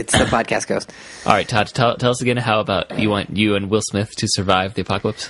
[0.00, 0.90] It's the podcast ghost.
[1.26, 4.16] All right, Todd, tell, tell us again how about you want you and Will Smith
[4.16, 5.28] to survive the apocalypse?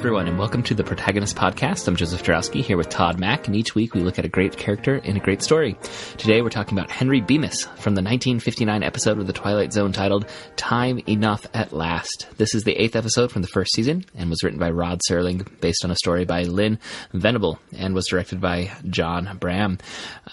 [0.00, 1.86] Everyone, and welcome to the Protagonist Podcast.
[1.86, 4.56] I'm Joseph Darowski here with Todd Mack, and each week we look at a great
[4.56, 5.76] character in a great story.
[6.16, 10.24] Today we're talking about Henry Bemis from the 1959 episode of The Twilight Zone titled
[10.56, 12.28] Time Enough at Last.
[12.38, 15.46] This is the eighth episode from the first season and was written by Rod Serling
[15.60, 16.78] based on a story by Lynn
[17.12, 19.76] Venable and was directed by John Brahm.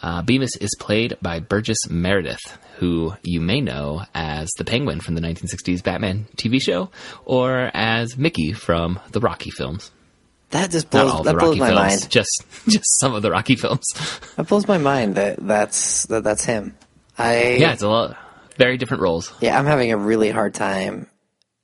[0.01, 5.15] Uh, Bemis is played by Burgess Meredith, who you may know as the Penguin from
[5.15, 6.89] the 1960s Batman TV show
[7.25, 9.91] or as Mickey from the Rocky films.
[10.51, 12.11] That just blows, that the blows Rocky my films, mind.
[12.11, 13.85] just just some of the Rocky films.
[14.37, 16.77] That blows my mind that that's that that's him.
[17.17, 18.17] I yeah, it's a lot
[18.57, 19.33] very different roles.
[19.41, 21.07] yeah, I'm having a really hard time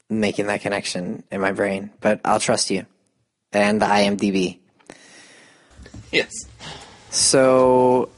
[0.10, 2.86] making that connection in my brain, but I'll trust you
[3.52, 4.60] and the IMDb.
[6.12, 6.32] Yes.
[7.10, 8.10] So,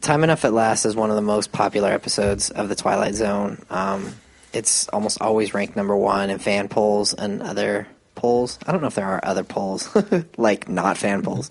[0.00, 3.62] Time Enough at Last is one of the most popular episodes of The Twilight Zone.
[3.70, 4.14] Um,
[4.52, 7.86] it's almost always ranked number one in fan polls and other
[8.18, 8.58] polls.
[8.66, 9.88] I don't know if there are other polls,
[10.36, 11.50] like not fan polls,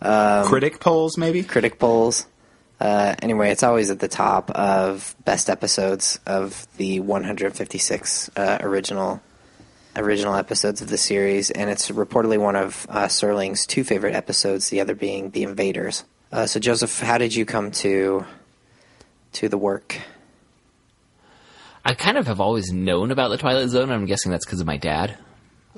[0.00, 1.42] Critic polls, maybe.
[1.42, 2.26] critic polls.
[2.78, 9.20] Uh, anyway, it's always at the top of best episodes of the 156 uh, original
[9.96, 14.68] original episodes of the series, and it's reportedly one of uh, Serling's two favorite episodes.
[14.68, 16.04] The other being The Invaders.
[16.30, 18.26] Uh, so, Joseph, how did you come to
[19.32, 19.98] to the work?
[21.84, 23.90] I kind of have always known about the Twilight Zone.
[23.90, 25.16] I'm guessing that's because of my dad.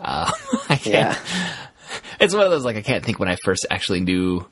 [0.00, 0.30] Uh,
[0.68, 1.18] I can't, Yeah,
[2.20, 4.46] It's one of those like I can't think when I first actually knew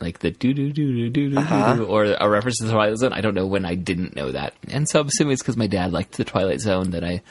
[0.00, 1.76] like the do do do do do do Uh-huh.
[1.76, 3.12] do or a reference to the Twilight Zone.
[3.12, 5.66] I don't know when I didn't know that, and so I'm assuming it's because my
[5.68, 7.22] dad liked the Twilight Zone that I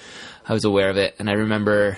[0.47, 1.15] I was aware of it.
[1.19, 1.97] And I remember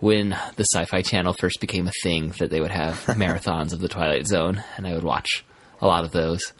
[0.00, 3.88] when the Sci-Fi Channel first became a thing that they would have marathons of the
[3.88, 5.44] Twilight Zone, and I would watch
[5.80, 6.52] a lot of those.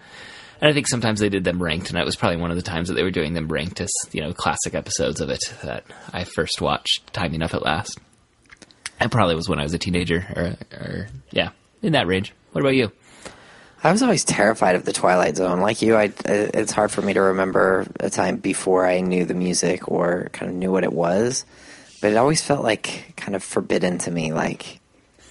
[0.61, 2.63] And I think sometimes they did them ranked, and that was probably one of the
[2.65, 5.85] times that they were doing them ranked as you know classic episodes of it that
[6.13, 7.13] I first watched.
[7.13, 8.01] Time enough at last.
[9.01, 11.51] It probably was when I was a teenager, or, or yeah,
[11.83, 12.33] in that range.
[12.53, 12.91] What about you?
[13.83, 15.61] I was always terrified of the Twilight Zone.
[15.61, 19.35] Like you, I, it's hard for me to remember a time before I knew the
[19.35, 21.45] music or kind of knew what it was.
[22.01, 24.33] But it always felt like kind of forbidden to me.
[24.33, 24.81] Like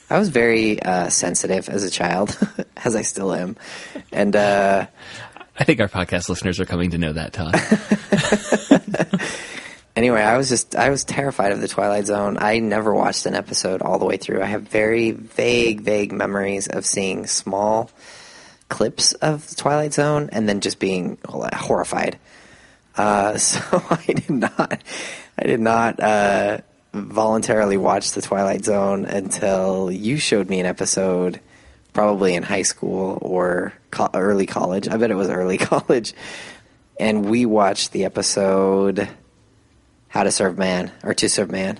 [0.09, 2.37] I was very uh, sensitive as a child,
[2.77, 3.57] as I still am,
[4.13, 4.87] and uh,
[5.59, 7.55] I think our podcast listeners are coming to know that, Todd.
[9.97, 12.37] anyway, I was just I was terrified of the Twilight Zone.
[12.39, 14.41] I never watched an episode all the way through.
[14.41, 17.89] I have very vague, vague memories of seeing small
[18.69, 22.19] clips of the Twilight Zone and then just being horrified.
[22.95, 24.81] Uh, so I did not,
[25.37, 26.59] I did not uh,
[26.93, 31.39] voluntarily watch the Twilight Zone until you showed me an episode,
[31.93, 34.87] probably in high school or co- early college.
[34.87, 36.13] I bet it was early college,
[36.99, 39.09] and we watched the episode
[40.09, 41.79] "How to Serve Man" or "To Serve Man,"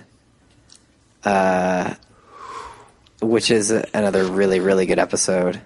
[1.24, 1.94] uh,
[3.20, 5.60] which is another really, really good episode.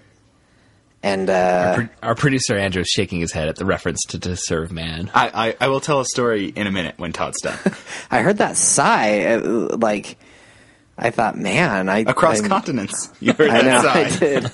[1.05, 4.37] And uh, Pro- our producer Andrew is shaking his head at the reference to "To
[4.37, 7.59] Serve Man." I, I, I will tell a story in a minute when Todd's done.
[8.11, 9.25] I heard that sigh.
[9.35, 10.17] uh, Like,
[10.97, 14.19] I thought, man, I Across I, continents, you heard I that know, I sigh.
[14.19, 14.51] did.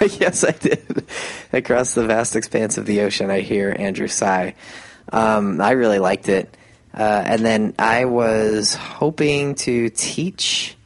[0.20, 1.06] yes, I did.
[1.52, 4.56] Across the vast expanse of the ocean, I hear Andrew sigh.
[5.12, 6.56] Um, I really liked it,
[6.96, 10.76] uh, and then I was hoping to teach.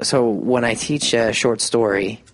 [0.00, 2.24] So when I teach a short story,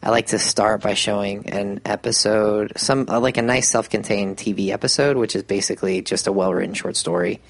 [0.00, 4.68] I like to start by showing an episode, some uh, like a nice self-contained TV
[4.68, 7.40] episode, which is basically just a well-written short story.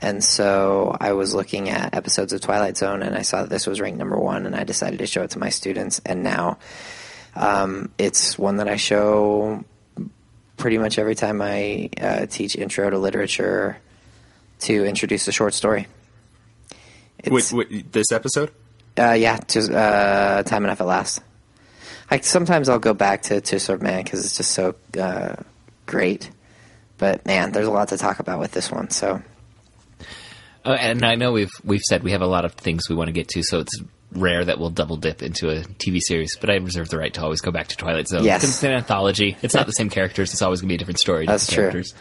[0.00, 3.66] And so I was looking at episodes of Twilight Zone, and I saw that this
[3.66, 6.00] was ranked number one, and I decided to show it to my students.
[6.06, 6.58] And now
[7.34, 9.64] um, it's one that I show
[10.56, 13.78] pretty much every time I uh, teach Intro to Literature
[14.60, 15.86] to introduce a short story.
[17.18, 18.50] It's, Wait, wait, this episode?
[18.98, 21.20] uh, yeah, just uh, time enough at last.
[22.10, 25.36] I sometimes I'll go back to To Serve Man because it's just so uh,
[25.86, 26.30] great.
[26.98, 28.90] But man, there's a lot to talk about with this one.
[28.90, 29.22] So
[30.64, 33.08] Uh, and I know we've we've said we have a lot of things we want
[33.08, 33.80] to get to, so it's
[34.12, 36.36] rare that we'll double dip into a TV series.
[36.40, 38.24] But I reserve the right to always go back to Twilight Zone.
[38.24, 38.40] Yes.
[38.40, 39.36] 'Cause it's an anthology.
[39.42, 40.32] It's not the same characters.
[40.32, 41.26] It's always going to be a different story.
[41.26, 41.82] That's different true.
[41.82, 41.94] characters.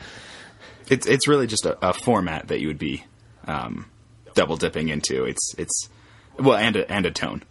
[0.90, 3.04] It's it's really just a, a format that you would be
[3.46, 3.86] um,
[4.34, 5.26] double dipping into.
[5.26, 5.90] It's it's
[6.38, 7.44] well, and a, and a tone.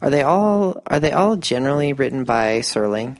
[0.00, 3.18] are they all are they all generally written by Serling?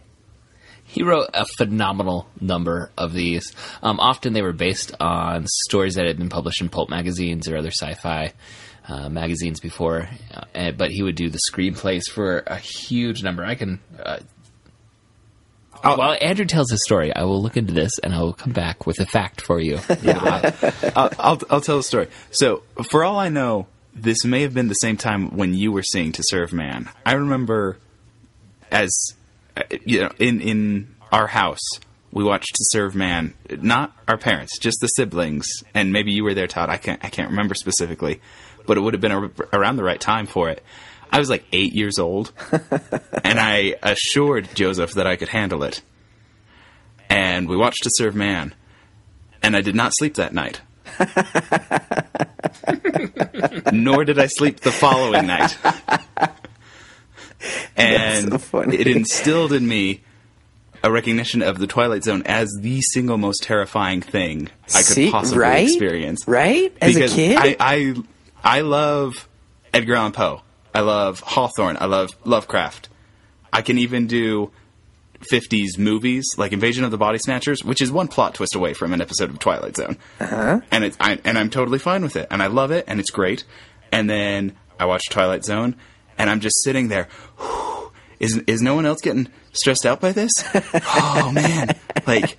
[0.86, 3.52] He wrote a phenomenal number of these.
[3.82, 7.56] Um, often they were based on stories that had been published in pulp magazines or
[7.56, 8.32] other sci-fi
[8.86, 10.08] uh, magazines before,
[10.54, 13.44] uh, but he would do the screenplays for a huge number.
[13.44, 13.80] I can.
[13.98, 14.18] Uh,
[15.82, 18.52] I'll- while Andrew tells his story, I will look into this and I will come
[18.52, 19.80] back with a fact for you.
[19.88, 22.08] I'll, I'll I'll tell the story.
[22.30, 25.82] So, for all I know, this may have been the same time when you were
[25.82, 26.88] seeing To Serve Man.
[27.04, 27.78] I remember
[28.70, 28.92] as
[29.56, 31.60] uh, you know in in our house
[32.12, 33.34] we watched To Serve Man.
[33.50, 36.70] Not our parents, just the siblings, and maybe you were there, Todd.
[36.70, 38.20] I can't I can't remember specifically,
[38.66, 40.62] but it would have been ar- around the right time for it.
[41.14, 42.32] I was like eight years old,
[43.22, 45.80] and I assured Joseph that I could handle it.
[47.08, 48.52] And we watched To Serve Man,
[49.40, 50.60] and I did not sleep that night.
[53.72, 55.56] Nor did I sleep the following night.
[57.76, 58.78] And so funny.
[58.78, 60.00] it instilled in me
[60.82, 65.10] a recognition of the Twilight Zone as the single most terrifying thing I could See,
[65.10, 65.64] possibly right?
[65.64, 66.26] experience.
[66.26, 66.74] Right?
[66.80, 67.36] As a kid?
[67.38, 67.94] I, I
[68.42, 69.28] I love
[69.74, 70.40] Edgar Allan Poe.
[70.74, 71.76] I love Hawthorne.
[71.80, 72.88] I love Lovecraft.
[73.52, 74.50] I can even do
[75.30, 78.92] 50s movies like Invasion of the Body Snatchers, which is one plot twist away from
[78.92, 79.96] an episode of Twilight Zone.
[80.20, 80.60] Uh-huh.
[80.70, 83.10] And it's I, and I'm totally fine with it, and I love it, and it's
[83.10, 83.44] great.
[83.92, 85.76] And then I watch Twilight Zone,
[86.18, 87.08] and I'm just sitting there.
[88.20, 90.30] Is is no one else getting stressed out by this?
[90.54, 91.76] oh man,
[92.06, 92.38] like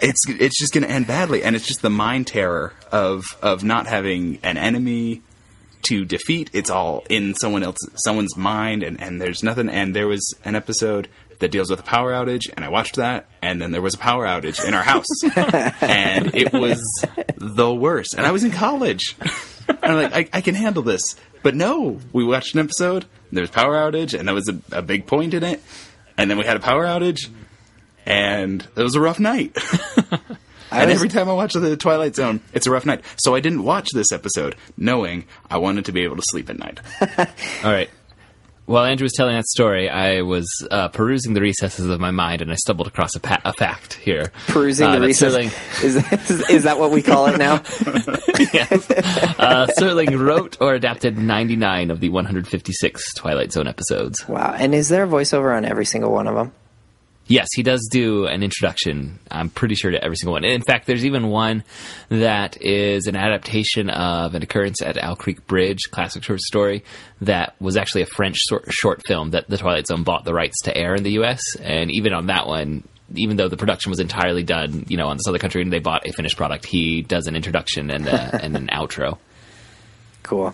[0.00, 3.64] it's it's just going to end badly, and it's just the mind terror of of
[3.64, 5.22] not having an enemy
[5.82, 6.50] to defeat.
[6.52, 9.68] It's all in someone else, someone's mind, and and there's nothing.
[9.68, 11.08] And there was an episode
[11.40, 13.98] that deals with a power outage, and I watched that, and then there was a
[13.98, 15.06] power outage in our house,
[15.80, 16.80] and it was
[17.36, 18.14] the worst.
[18.14, 19.16] And I was in college.
[19.68, 23.06] and I'm like, I, I can handle this, but no, we watched an episode.
[23.32, 25.62] There was power outage, and that was a, a big point in it.
[26.18, 27.28] And then we had a power outage,
[28.04, 29.56] and it was a rough night.
[30.70, 33.02] I and was- every time I watch the Twilight Zone, it's a rough night.
[33.16, 36.58] So I didn't watch this episode knowing I wanted to be able to sleep at
[36.58, 36.80] night.
[37.64, 37.90] All right.
[38.66, 42.40] While Andrew was telling that story, I was uh, perusing the recesses of my mind,
[42.40, 44.30] and I stumbled across a, pa- a fact here.
[44.46, 45.82] Perusing Uh, the recesses Serling...
[45.84, 47.54] is, is, is that what we call it now?
[48.52, 48.88] yes.
[49.40, 54.28] uh, Serling wrote or adapted 99 of the 156 Twilight Zone episodes.
[54.28, 54.54] wow.
[54.56, 56.52] And is there a voiceover on every single one of them?
[57.26, 59.20] Yes, he does do an introduction.
[59.30, 60.44] I'm pretty sure to every single one.
[60.44, 61.62] In fact, there's even one
[62.08, 66.82] that is an adaptation of an occurrence at Owl Creek Bridge, classic short story,
[67.20, 68.36] that was actually a French
[68.70, 71.40] short film that the Twilight Zone bought the rights to air in the U.S.
[71.62, 72.82] And even on that one,
[73.14, 75.78] even though the production was entirely done, you know, on this other country, and they
[75.78, 79.18] bought a finished product, he does an introduction and, a, and an outro.
[80.22, 80.52] Cool.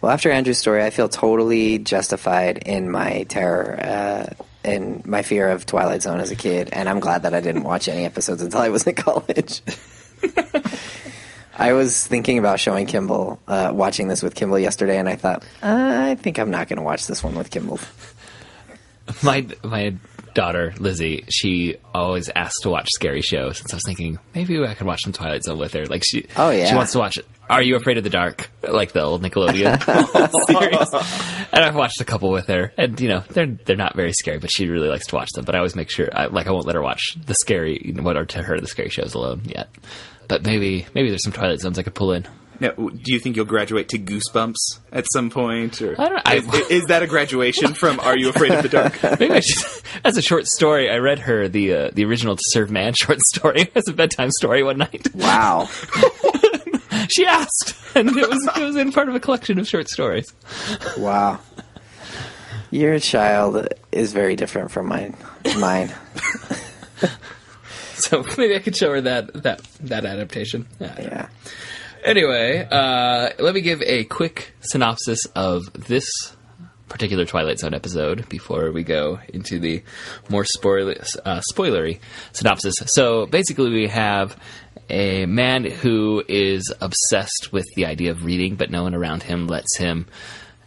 [0.00, 5.48] Well, after Andrew's story, I feel totally justified in my terror uh, and my fear
[5.48, 8.42] of Twilight Zone as a kid, and I'm glad that I didn't watch any episodes
[8.42, 9.62] until I was in college.
[11.56, 15.42] I was thinking about showing Kimball, uh, watching this with Kimball yesterday, and I thought,
[15.62, 17.78] uh, I think I'm not going to watch this one with Kimball.
[19.22, 19.94] my my
[20.34, 24.58] daughter Lizzie, she always asks to watch scary shows, and so I was thinking maybe
[24.64, 25.86] I could watch some Twilight Zone with her.
[25.86, 26.66] Like she, Oh, yeah.
[26.68, 27.18] she wants to watch.
[27.50, 28.50] Are you afraid of the dark?
[28.66, 29.78] Like the old Nickelodeon
[30.46, 31.46] series.
[31.52, 34.38] And I've watched a couple with her, and you know they're they're not very scary,
[34.38, 35.44] but she really likes to watch them.
[35.44, 38.16] But I always make sure, I, like I won't let her watch the scary, what
[38.16, 39.68] are to her the scary shows alone yet.
[40.28, 42.26] But maybe maybe there's some Twilight Zones I could pull in.
[42.62, 44.56] Now, do you think you'll graduate to Goosebumps
[44.92, 45.82] at some point?
[45.82, 48.68] Or I don't- I- is, is that a graduation from Are You Afraid of the
[48.68, 49.02] Dark?
[49.20, 49.62] Maybe I should,
[50.04, 53.20] as a short story, I read her the uh, the original To Serve Man short
[53.20, 55.08] story as a bedtime story one night.
[55.14, 55.68] Wow.
[57.08, 60.32] She asked, and it was it was in part of a collection of short stories.
[60.96, 61.40] Wow.
[62.70, 65.16] Your child is very different from mine.
[65.58, 65.92] Mine.
[67.94, 70.66] So maybe I could show her that that that adaptation.
[70.80, 71.28] Yeah.
[72.04, 76.04] Anyway, uh, let me give a quick synopsis of this
[76.88, 79.84] particular Twilight Zone episode before we go into the
[80.28, 82.00] more spoiler, uh, spoilery
[82.32, 82.74] synopsis.
[82.86, 84.36] So basically, we have
[84.90, 89.46] a man who is obsessed with the idea of reading, but no one around him
[89.46, 90.06] lets him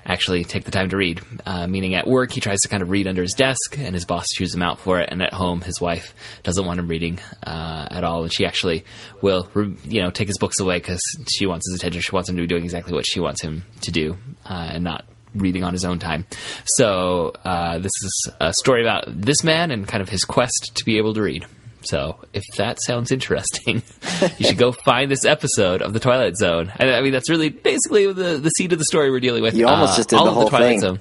[0.05, 1.21] actually take the time to read.
[1.45, 4.05] Uh, meaning at work, he tries to kind of read under his desk, and his
[4.05, 5.09] boss chews him out for it.
[5.11, 8.85] And at home, his wife doesn't want him reading uh, at all, and she actually
[9.21, 9.49] will,
[9.83, 12.01] you know, take his books away because she wants his attention.
[12.01, 14.83] She wants him to be doing exactly what she wants him to do, uh, and
[14.83, 16.25] not reading on his own time.
[16.65, 20.85] So uh, this is a story about this man and kind of his quest to
[20.85, 21.45] be able to read.
[21.85, 23.83] So if that sounds interesting,
[24.37, 26.71] you should go find this episode of the Twilight Zone.
[26.79, 29.55] I, I mean, that's really basically the the seed of the story we're dealing with.
[29.55, 30.79] You almost Uh, just did all the of whole Twilight thing.
[30.81, 30.99] Zone.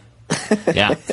[0.74, 0.94] yeah.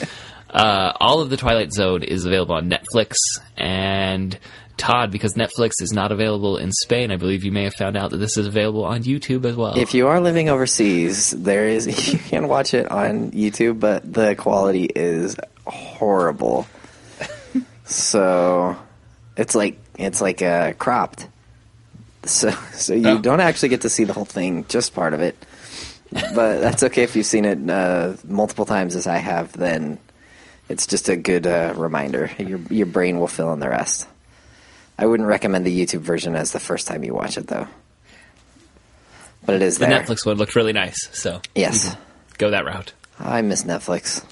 [0.54, 3.14] Uh, all of the Twilight Zone is available on Netflix,
[3.56, 4.38] and
[4.76, 8.12] Todd, because Netflix is not available in Spain, I believe you may have found out
[8.12, 9.78] that this is available on YouTube as well.
[9.80, 14.36] If you are living overseas, there is you can watch it on YouTube, but the
[14.36, 16.68] quality is horrible.
[17.86, 18.76] so
[19.38, 21.28] it's like it's like uh, cropped.
[22.26, 23.18] So so you Oh.
[23.20, 25.36] don't actually get to see the whole thing, just part of it.
[26.12, 29.54] But that's okay if you've seen it uh, multiple times as I have.
[29.54, 29.98] Then
[30.70, 32.30] it's just a good uh, reminder.
[32.38, 34.08] Your your brain will fill in the rest.
[34.98, 37.68] I wouldn't recommend the YouTube version as the first time you watch it, though.
[39.46, 40.02] But it is the there.
[40.04, 41.96] Netflix one looked really nice, so Yes.
[42.38, 42.94] go that route.
[43.20, 44.24] I miss Netflix.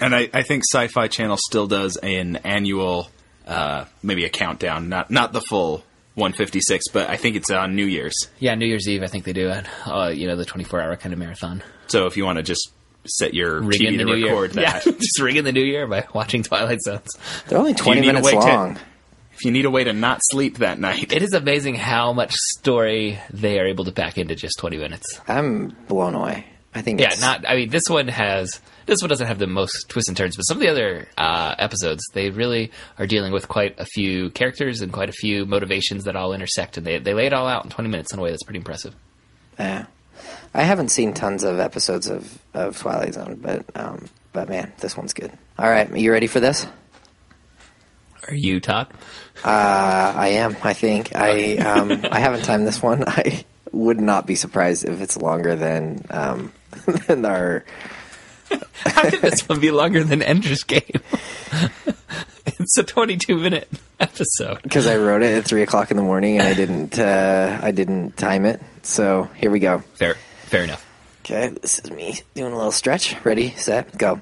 [0.00, 3.08] And I, I think Sci-Fi Channel still does an annual,
[3.46, 5.84] uh, maybe a countdown, not not the full
[6.14, 8.28] 156, but I think it's on New Year's.
[8.38, 9.64] Yeah, New Year's Eve, I think they do it.
[9.86, 11.62] Uh, you know, the 24 hour kind of marathon.
[11.86, 12.70] So if you want to just
[13.06, 14.64] set your Ring TV in the to new record year.
[14.66, 17.08] that, Yeah, just ring in the new year by watching Twilight Zones.
[17.48, 18.78] They're only 20 minutes wait to- long.
[19.32, 22.32] if you need a way to not sleep that night, It is amazing how much
[22.34, 25.18] story they are able to pack into just 20 minutes.
[25.26, 26.46] I'm blown away.
[26.74, 27.46] I think Yeah, it's, not.
[27.48, 28.60] I mean, this one has.
[28.86, 31.54] This one doesn't have the most twists and turns, but some of the other uh,
[31.58, 36.04] episodes, they really are dealing with quite a few characters and quite a few motivations
[36.04, 38.22] that all intersect, and they they lay it all out in 20 minutes in a
[38.22, 38.94] way that's pretty impressive.
[39.58, 39.86] Yeah.
[40.54, 44.96] I haven't seen tons of episodes of, of Twilight Zone, but um, but man, this
[44.96, 45.32] one's good.
[45.58, 46.66] All right, are you ready for this?
[48.28, 48.88] Are you Todd?
[49.44, 50.56] Uh, I am.
[50.62, 53.04] I think I um, I haven't timed this one.
[53.06, 56.52] I would not be surprised if it's longer than um,
[57.06, 57.64] than our.
[58.86, 60.82] How could this one be longer than Ender's Game?
[62.46, 63.68] it's a 22 minute
[64.00, 64.62] episode.
[64.62, 67.70] Because I wrote it at three o'clock in the morning and I didn't uh, I
[67.70, 68.60] didn't time it.
[68.82, 69.78] So here we go.
[69.94, 70.86] Fair, fair enough.
[71.24, 73.16] Okay, this is me doing a little stretch.
[73.24, 74.20] Ready, set, go.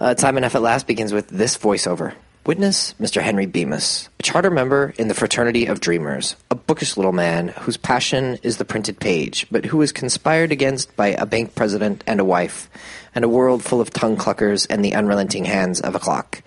[0.00, 2.14] Uh, Time Enough at Last begins with this voiceover.
[2.46, 3.20] Witness Mr.
[3.20, 7.76] Henry Bemis, a charter member in the Fraternity of Dreamers, a bookish little man whose
[7.76, 12.20] passion is the printed page, but who is conspired against by a bank president and
[12.20, 12.70] a wife,
[13.18, 16.40] and a world full of tongue cluckers and the unrelenting hands of a clock.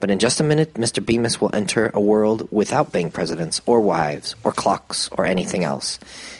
[0.00, 1.04] But in just a minute, Mr.
[1.04, 5.98] Bemis will enter a world without bank presidents, or wives, or clocks, or anything else.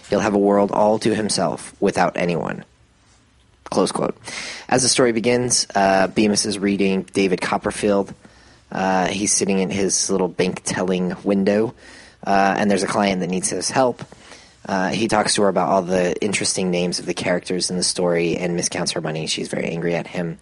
[0.08, 2.64] He'll have a world all to himself, without anyone.
[3.64, 4.16] Close quote.
[4.70, 8.14] As the story begins, uh, Bemis is reading David Copperfield.
[8.72, 11.74] Uh, he's sitting in his little bank telling window,
[12.26, 14.02] uh, and there's a client that needs his help.
[14.66, 17.82] Uh, he talks to her about all the interesting names of the characters in the
[17.82, 19.26] story and miscounts her money.
[19.26, 20.38] She's very angry at him.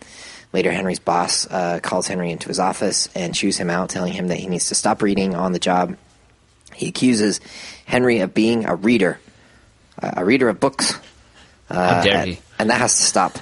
[0.52, 4.28] Later, Henry's boss uh, calls Henry into his office and chews him out, telling him
[4.28, 5.96] that he needs to stop reading on the job.
[6.74, 7.40] He accuses
[7.86, 9.18] Henry of being a reader,
[10.00, 10.98] uh, a reader of books.
[11.68, 12.38] How dare and, he?
[12.58, 13.38] and that has to stop.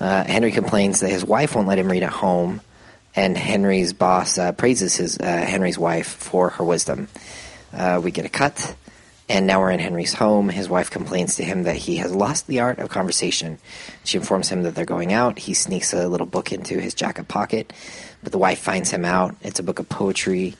[0.00, 2.60] Uh, Henry complains that his wife won't let him read at home,
[3.16, 7.08] and Henry's boss uh, praises his uh, Henry's wife for her wisdom.
[7.72, 8.76] Uh, we get a cut,
[9.28, 10.48] and now we're in Henry's home.
[10.50, 13.58] His wife complains to him that he has lost the art of conversation.
[14.04, 15.38] She informs him that they're going out.
[15.38, 17.72] He sneaks a little book into his jacket pocket,
[18.22, 19.34] but the wife finds him out.
[19.40, 20.54] It's a book of poetry,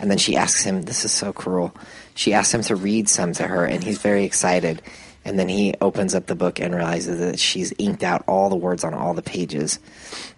[0.00, 1.74] and then she asks him, This is so cruel.
[2.14, 4.82] She asks him to read some to her, and he's very excited.
[5.24, 8.56] And then he opens up the book and realizes that she's inked out all the
[8.56, 9.78] words on all the pages.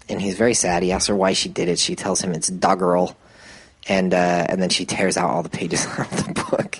[0.08, 0.82] And he's very sad.
[0.82, 1.78] He asks her why she did it.
[1.78, 3.16] She tells him it's doggerel.
[3.88, 6.78] And, uh, and then she tears out all the pages of the book.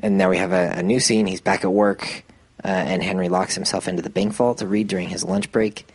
[0.00, 1.26] And now we have a, a new scene.
[1.26, 2.24] He's back at work,
[2.64, 5.86] uh, and Henry locks himself into the bank vault to read during his lunch break.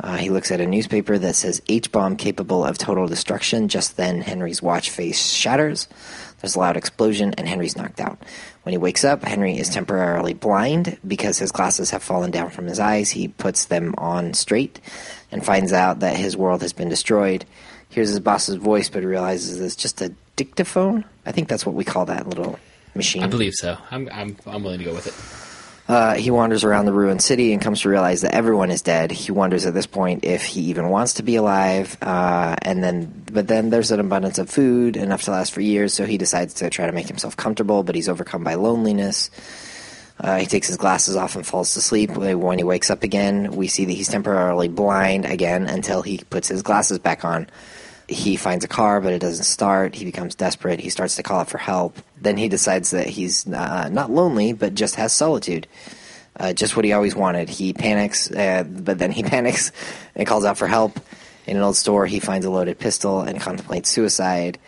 [0.00, 3.68] Uh, he looks at a newspaper that says H bomb capable of total destruction.
[3.68, 5.88] Just then, Henry's watch face shatters.
[6.40, 8.18] There's a loud explosion, and Henry's knocked out.
[8.62, 12.66] When he wakes up, Henry is temporarily blind because his glasses have fallen down from
[12.66, 13.10] his eyes.
[13.10, 14.80] He puts them on straight
[15.32, 17.44] and finds out that his world has been destroyed.
[17.88, 21.04] Hears his boss's voice, but realizes it's just a dictaphone.
[21.26, 22.60] I think that's what we call that little
[22.98, 23.22] machine.
[23.22, 23.78] I believe so.
[23.90, 25.38] I'm, I'm, I'm willing to go with it.
[25.88, 29.10] Uh, he wanders around the ruined city and comes to realize that everyone is dead.
[29.10, 31.96] He wonders at this point if he even wants to be alive.
[32.02, 35.94] Uh, and then, but then there's an abundance of food, enough to last for years.
[35.94, 39.30] So he decides to try to make himself comfortable, but he's overcome by loneliness.
[40.20, 42.10] Uh, he takes his glasses off and falls to sleep.
[42.10, 46.48] When he wakes up again, we see that he's temporarily blind again until he puts
[46.48, 47.48] his glasses back on.
[48.08, 49.94] He finds a car, but it doesn't start.
[49.94, 50.80] He becomes desperate.
[50.80, 51.98] He starts to call out for help.
[52.20, 55.66] Then he decides that he's uh, not lonely, but just has solitude.
[56.34, 57.48] Uh, just what he always wanted.
[57.48, 59.72] He panics, uh, but then he panics
[60.14, 60.98] and calls out for help.
[61.46, 64.58] In an old store, he finds a loaded pistol and contemplates suicide.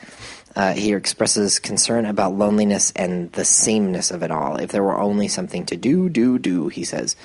[0.57, 4.57] Uh, he expresses concern about loneliness and the sameness of it all.
[4.57, 7.17] If there were only something to do, do, do, he says.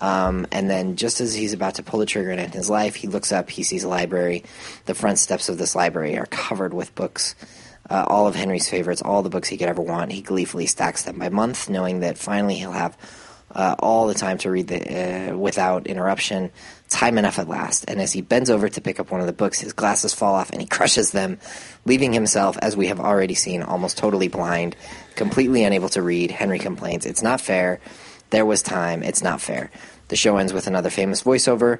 [0.00, 2.96] Um, and then, just as he's about to pull the trigger and end his life,
[2.96, 3.48] he looks up.
[3.50, 4.44] He sees a library.
[4.86, 7.34] The front steps of this library are covered with books.
[7.90, 10.10] uh, all of Henry's favorites, all the books he could ever want.
[10.12, 12.96] He gleefully stacks them by month, knowing that finally he'll have
[13.54, 16.50] uh, all the time to read the, uh, without interruption.
[16.88, 17.84] Time enough at last.
[17.86, 20.34] And as he bends over to pick up one of the books, his glasses fall
[20.34, 21.38] off and he crushes them,
[21.84, 24.76] leaving himself, as we have already seen, almost totally blind,
[25.14, 26.30] completely unable to read.
[26.30, 27.80] Henry complains, It's not fair.
[28.34, 29.04] There was time.
[29.04, 29.70] It's not fair.
[30.08, 31.78] The show ends with another famous voiceover,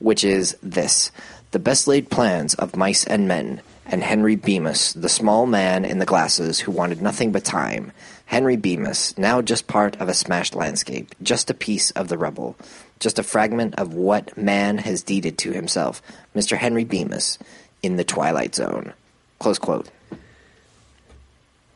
[0.00, 1.10] which is this
[1.52, 6.00] The best laid plans of mice and men, and Henry Bemis, the small man in
[6.00, 7.90] the glasses who wanted nothing but time.
[8.26, 12.54] Henry Bemis, now just part of a smashed landscape, just a piece of the rubble,
[13.00, 16.02] just a fragment of what man has deeded to himself.
[16.36, 16.58] Mr.
[16.58, 17.38] Henry Bemis
[17.82, 18.92] in the Twilight Zone.
[19.38, 19.88] Close quote.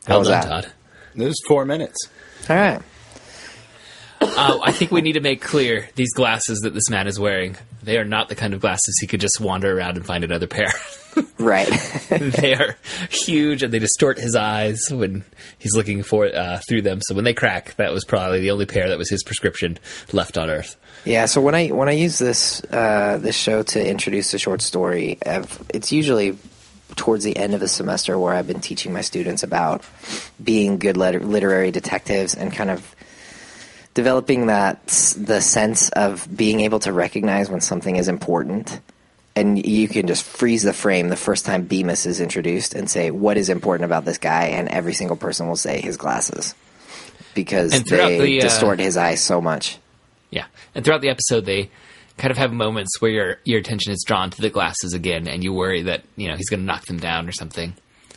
[0.05, 0.47] How Well was done, that?
[0.65, 0.71] Todd.
[1.15, 1.97] It was four minutes.
[2.47, 2.81] All right.
[4.21, 7.55] Uh, I think we need to make clear these glasses that this man is wearing.
[7.83, 10.47] They are not the kind of glasses he could just wander around and find another
[10.47, 10.71] pair.
[11.37, 11.69] Right.
[12.09, 12.77] they are
[13.09, 15.23] huge and they distort his eyes when
[15.57, 16.99] he's looking for uh, through them.
[17.01, 19.79] So when they crack, that was probably the only pair that was his prescription
[20.13, 20.77] left on Earth.
[21.05, 24.61] Yeah, so when I when I use this uh, this show to introduce a short
[24.61, 26.37] story, I've, it's usually
[26.95, 29.83] towards the end of the semester where I've been teaching my students about
[30.41, 32.95] being good liter- literary detectives and kind of
[33.93, 34.85] developing that
[35.17, 38.79] the sense of being able to recognize when something is important.
[39.35, 43.09] And you can just freeze the frame the first time Bemis is introduced and say
[43.11, 46.55] what is important about this guy, and every single person will say his glasses
[47.33, 49.77] because they the, uh, distort his eyes so much.
[50.29, 51.69] Yeah, and throughout the episode, they
[52.17, 55.43] kind of have moments where your your attention is drawn to the glasses again, and
[55.43, 57.73] you worry that you know he's going to knock them down or something.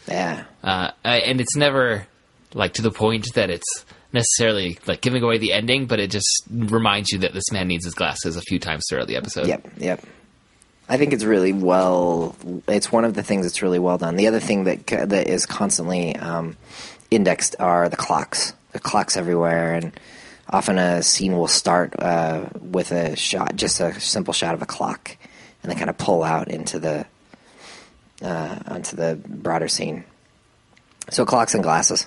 [0.09, 0.45] Yeah.
[0.62, 2.07] Uh, and it's never
[2.55, 6.45] like to the point that it's necessarily like giving away the ending, but it just
[6.50, 9.47] reminds you that this man needs his glasses a few times throughout the episode.
[9.47, 10.04] Yep, yep.
[10.88, 12.37] I think it's really well.
[12.69, 14.16] It's one of the things that's really well done.
[14.16, 16.57] The other thing that that is constantly um,
[17.11, 18.52] indexed are the clocks.
[18.73, 19.99] The clocks everywhere, and
[20.49, 24.66] often a scene will start uh, with a shot, just a simple shot of a
[24.66, 25.16] clock,
[25.62, 27.07] and then kind of pull out into the
[28.23, 30.04] uh, onto the broader scene.
[31.10, 32.06] So clocks and glasses.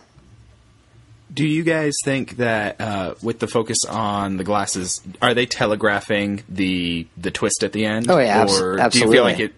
[1.34, 6.44] Do you guys think that uh, with the focus on the glasses, are they telegraphing
[6.48, 8.10] the the twist at the end?
[8.10, 9.54] Oh, yeah, abs- or do you feel like it?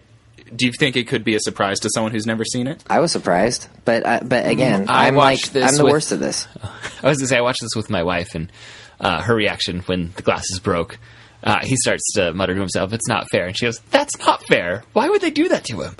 [0.56, 2.82] Do you think it could be a surprise to someone who's never seen it?
[2.88, 5.92] I was surprised, but uh, but again, I I'm like watched this I'm the with-
[5.92, 6.48] worst at this.
[7.02, 8.50] I was gonna say I watched this with my wife, and
[8.98, 10.98] uh, her reaction when the glasses broke.
[11.44, 14.42] Uh, he starts to mutter to himself, "It's not fair," and she goes, "That's not
[14.46, 14.82] fair.
[14.94, 15.94] Why would they do that to him?"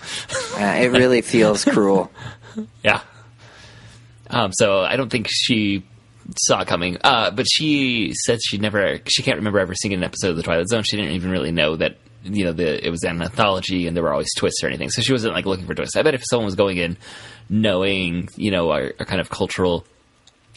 [0.56, 2.10] Uh, it really feels cruel.
[2.82, 3.02] Yeah.
[4.30, 5.84] Um, so I don't think she
[6.36, 6.98] saw coming.
[7.02, 10.42] Uh, but she said she never, she can't remember ever seeing an episode of The
[10.42, 10.82] Twilight Zone.
[10.82, 14.02] She didn't even really know that, you know, the, it was an anthology and there
[14.02, 14.90] were always twists or anything.
[14.90, 15.96] So she wasn't like looking for twists.
[15.96, 16.96] I bet if someone was going in
[17.48, 19.86] knowing, you know, our, our kind of cultural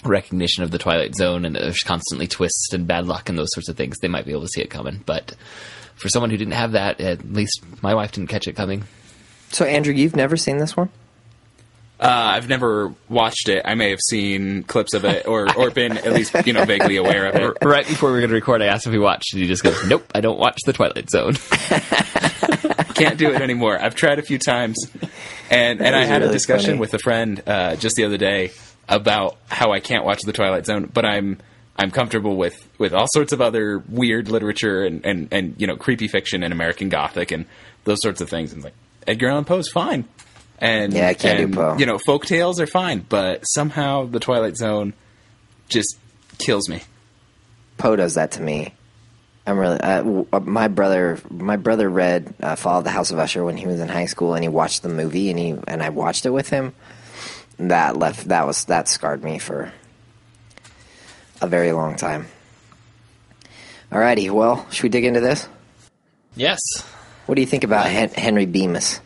[0.04, 3.70] recognition of The Twilight Zone and there's constantly twists and bad luck and those sorts
[3.70, 5.04] of things, they might be able to see it coming.
[5.06, 5.36] But
[5.96, 8.84] for someone who didn't have that, at least my wife didn't catch it coming.
[9.52, 10.90] So Andrew, you've never seen this one?
[12.02, 13.62] Uh, I've never watched it.
[13.64, 16.96] I may have seen clips of it, or or been at least you know vaguely
[16.98, 17.58] aware of it.
[17.64, 19.64] right before we were going to record, I asked if he watched, and he just
[19.64, 21.36] goes, "Nope, I don't watch The Twilight Zone."
[22.96, 23.80] Can't do it anymore.
[23.80, 24.78] I've tried a few times,
[25.52, 26.80] and and I was had a discussion funny.
[26.80, 28.52] with a friend uh, just the other day
[28.90, 31.38] about how I can't watch The Twilight Zone, but I'm
[31.78, 35.76] I'm comfortable with with all sorts of other weird literature and and and you know
[35.76, 37.46] creepy fiction and American Gothic and
[37.84, 38.54] those sorts of things.
[38.54, 38.74] And like
[39.08, 40.06] Edgar Allan Poe's fine,
[40.62, 41.76] and Yeah, I can't do Poe.
[41.78, 44.94] You know, folk tales are fine, but somehow The Twilight Zone
[45.68, 45.98] just
[46.38, 46.82] kills me.
[47.78, 48.74] Poe does that to me.
[49.46, 51.18] I'm really uh, uh, my brother.
[51.32, 54.06] My brother read uh, "Fall of the House of Usher" when he was in high
[54.06, 56.74] school, and he watched the movie, and he and I watched it with him.
[57.58, 59.74] That left that was that scarred me for
[61.42, 62.28] a very long time.
[63.92, 65.48] Alrighty, well, should we dig into this?
[66.36, 66.60] yes,
[67.26, 69.02] What do you think about Hen- Henry Bemis?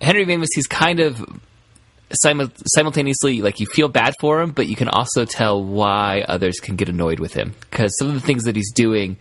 [0.00, 0.50] Henry Bemis.
[0.54, 1.24] He's kind of
[2.10, 6.60] simu- simultaneously like you feel bad for him, but you can also tell why others
[6.60, 9.16] can get annoyed with him because some of the things that he's doing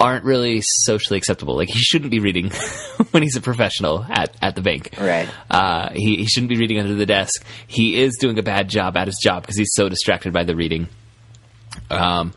[0.00, 1.56] aren't really socially acceptable.
[1.56, 2.50] Like he shouldn't be reading
[3.10, 4.94] when he's a professional at at the bank.
[4.98, 5.28] Right.
[5.50, 7.44] Uh, he, he shouldn't be reading under the desk.
[7.66, 10.54] He is doing a bad job at his job because he's so distracted by the
[10.54, 10.88] reading.
[11.90, 12.34] Um,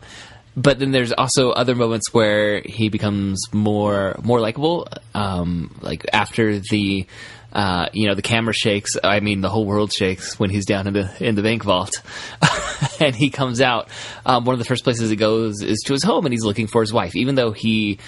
[0.56, 4.88] but then there's also other moments where he becomes more more likable.
[5.14, 7.06] Um, like after the
[7.52, 10.86] uh, you know the camera shakes, I mean the whole world shakes when he's down
[10.86, 12.02] in the in the bank vault,
[13.00, 13.88] and he comes out.
[14.24, 16.66] Um, one of the first places he goes is to his home, and he's looking
[16.66, 17.98] for his wife, even though he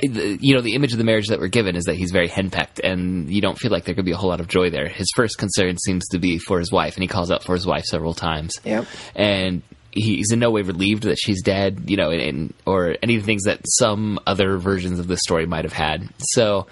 [0.00, 2.78] you know, the image of the marriage that we're given is that he's very henpecked,
[2.78, 4.88] and you don't feel like there could be a whole lot of joy there.
[4.88, 7.66] His first concern seems to be for his wife, and he calls out for his
[7.66, 8.54] wife several times.
[8.64, 8.86] Yep.
[9.16, 13.22] And he's in no way relieved that she's dead, you know, and, or any of
[13.22, 16.08] the things that some other versions of the story might have had.
[16.18, 16.68] So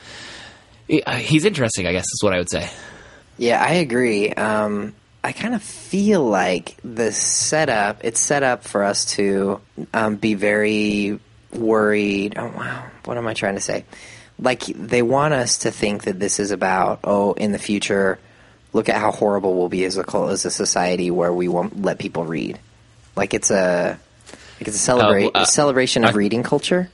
[0.89, 2.69] he's interesting, I guess, is what I would say.
[3.39, 4.33] Yeah, I agree.
[4.33, 9.61] Um, I kind of feel like the setup, it's set up for us to
[9.93, 11.19] um, be very
[11.53, 12.35] worried.
[12.37, 12.87] Oh, wow.
[13.05, 13.85] What am I trying to say?
[14.39, 18.19] Like, they want us to think that this is about, oh, in the future,
[18.73, 21.99] look at how horrible we'll be as a, as a society where we won't let
[21.99, 22.59] people read.
[23.17, 23.99] Like, it's a.
[24.59, 26.89] Like it's a, celebra- uh, uh, a celebration of uh, reading culture,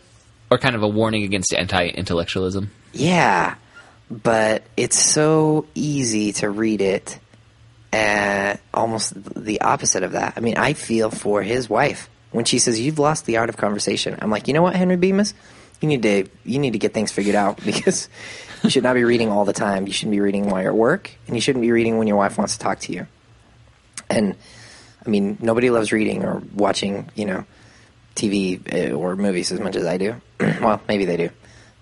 [0.50, 2.72] or kind of a warning against anti-intellectualism.
[2.92, 3.55] Yeah,
[4.12, 7.18] but it's so easy to read it
[7.92, 10.35] and almost the opposite of that.
[10.37, 13.57] I mean, I feel for his wife when she says you've lost the art of
[13.57, 14.18] conversation.
[14.20, 15.33] I'm like, you know what, Henry Bemis,
[15.81, 18.09] you need to you need to get things figured out because
[18.62, 19.87] you should not be reading all the time.
[19.87, 22.16] You shouldn't be reading while you're at work, and you shouldn't be reading when your
[22.16, 23.07] wife wants to talk to you.
[24.11, 24.37] And
[25.05, 27.44] I mean, nobody loves reading or watching, you know,
[28.14, 30.20] TV uh, or movies as much as I do.
[30.40, 31.31] well, maybe they do.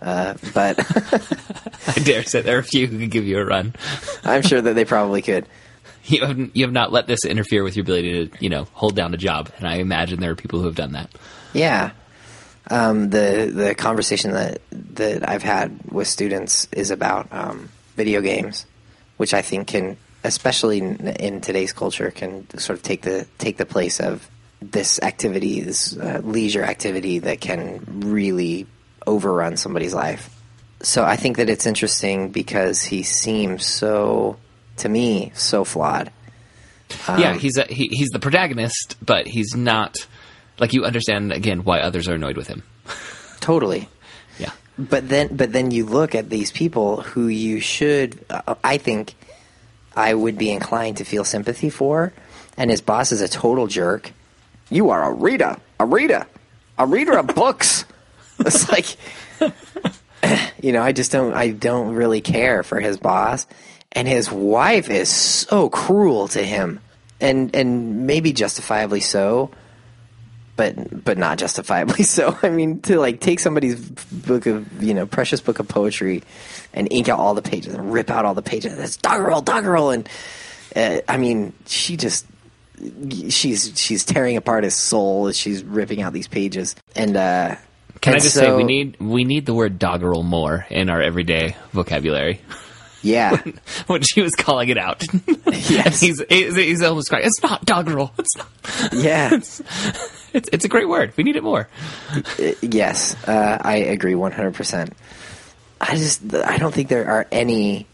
[0.00, 0.78] Uh, but
[1.88, 3.74] I dare say there are a few who could give you a run.
[4.24, 5.46] I'm sure that they probably could.
[6.04, 8.96] You have, you have not let this interfere with your ability to, you know, hold
[8.96, 11.10] down a job, and I imagine there are people who have done that.
[11.52, 11.90] Yeah,
[12.70, 18.64] um, the the conversation that that I've had with students is about um, video games,
[19.18, 23.56] which I think can, especially in, in, today's culture, can sort of take the take
[23.56, 24.28] the place of
[24.62, 28.66] this activity, this uh, leisure activity that can really
[29.06, 30.34] overrun somebody's life.
[30.82, 34.38] So I think that it's interesting because he seems so,
[34.78, 36.10] to me, so flawed.
[37.06, 40.06] Um, yeah, he's a, he, he's the protagonist, but he's not
[40.58, 42.62] like you understand again why others are annoyed with him.
[43.40, 43.88] totally.
[44.38, 44.52] Yeah.
[44.78, 49.14] But then, but then you look at these people who you should, uh, I think,
[49.96, 52.12] I would be inclined to feel sympathy for,
[52.56, 54.12] and his boss is a total jerk.
[54.70, 56.26] You are a reader, a reader,
[56.78, 57.84] a reader of books.
[58.46, 58.96] It's like,
[60.62, 63.46] you know, I just don't, I don't really care for his boss,
[63.92, 66.80] and his wife is so cruel to him,
[67.20, 69.50] and and maybe justifiably so,
[70.56, 72.38] but but not justifiably so.
[72.42, 76.22] I mean, to like take somebody's book of you know precious book of poetry,
[76.72, 78.76] and ink out all the pages and rip out all the pages.
[78.76, 80.08] That's doggerel, doggerel, and
[80.74, 82.26] uh, I mean, she just
[83.28, 87.56] she's she's tearing apart his soul as she's ripping out these pages, and uh,
[88.00, 90.88] can and I just so, say we need we need the word doggerel more in
[90.88, 92.40] our everyday vocabulary.
[93.02, 95.02] Yeah, when, when she was calling it out,
[95.46, 97.26] yes, he's, he's, he's almost crying.
[97.26, 98.12] It's not doggerel.
[98.18, 98.48] It's not.
[98.92, 99.60] Yeah, it's,
[100.32, 101.12] it's, it's a great word.
[101.16, 101.68] We need it more.
[102.60, 104.92] yes, uh, I agree one hundred percent.
[105.80, 107.86] I just I don't think there are any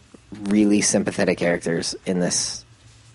[0.43, 2.65] really sympathetic characters in this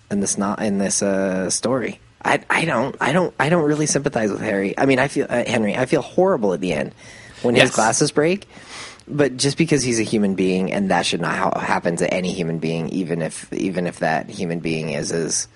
[0.09, 1.99] in this not in this uh, story.
[2.25, 4.77] I, I don't I don't I don't really sympathize with Harry.
[4.77, 5.75] I mean, I feel uh, Henry.
[5.75, 6.93] I feel horrible at the end
[7.41, 7.67] when yes.
[7.67, 8.47] his glasses break.
[9.05, 12.31] But just because he's a human being, and that should not ha- happen to any
[12.31, 15.49] human being, even if even if that human being is as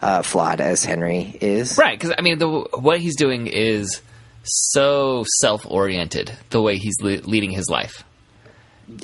[0.00, 1.98] uh, flawed as Henry is, right?
[1.98, 4.00] Because I mean, the, what he's doing is
[4.44, 6.32] so self-oriented.
[6.50, 8.04] The way he's le- leading his life,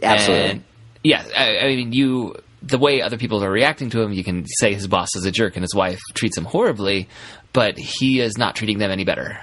[0.04, 0.50] absolutely.
[0.50, 0.64] And,
[1.02, 4.46] yeah, I, I mean, you the way other people are reacting to him, you can
[4.58, 7.08] say his boss is a jerk and his wife treats him horribly,
[7.52, 9.38] but he is not treating them any better.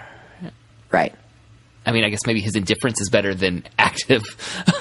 [0.92, 1.14] Right.
[1.86, 4.24] I mean, I guess maybe his indifference is better than active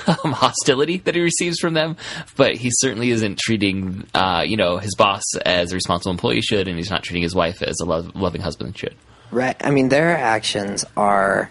[0.06, 1.96] um, hostility that he receives from them,
[2.36, 6.68] but he certainly isn't treating, uh, you know, his boss as a responsible employee should,
[6.68, 8.94] and he's not treating his wife as a lo- loving husband should.
[9.30, 9.56] Right.
[9.60, 11.50] I mean, their actions are,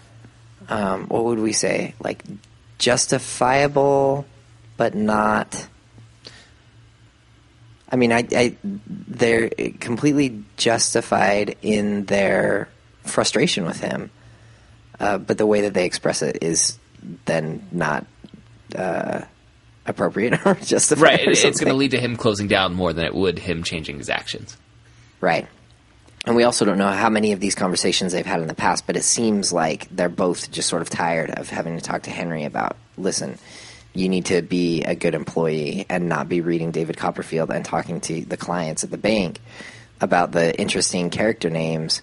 [0.68, 2.22] um, what would we say, like
[2.78, 4.24] justifiable,
[4.76, 5.68] but not
[7.92, 12.68] I mean, I, I, they're completely justified in their
[13.02, 14.10] frustration with him,
[14.98, 16.78] uh, but the way that they express it is
[17.26, 18.06] then not
[18.74, 19.20] uh,
[19.84, 21.02] appropriate or justified.
[21.02, 23.62] Right, or it's going to lead to him closing down more than it would him
[23.62, 24.56] changing his actions.
[25.20, 25.46] Right.
[26.24, 28.86] And we also don't know how many of these conversations they've had in the past,
[28.86, 32.10] but it seems like they're both just sort of tired of having to talk to
[32.10, 33.38] Henry about, listen,
[33.94, 38.00] you need to be a good employee and not be reading David Copperfield and talking
[38.02, 39.40] to the clients at the bank
[40.00, 42.02] about the interesting character names.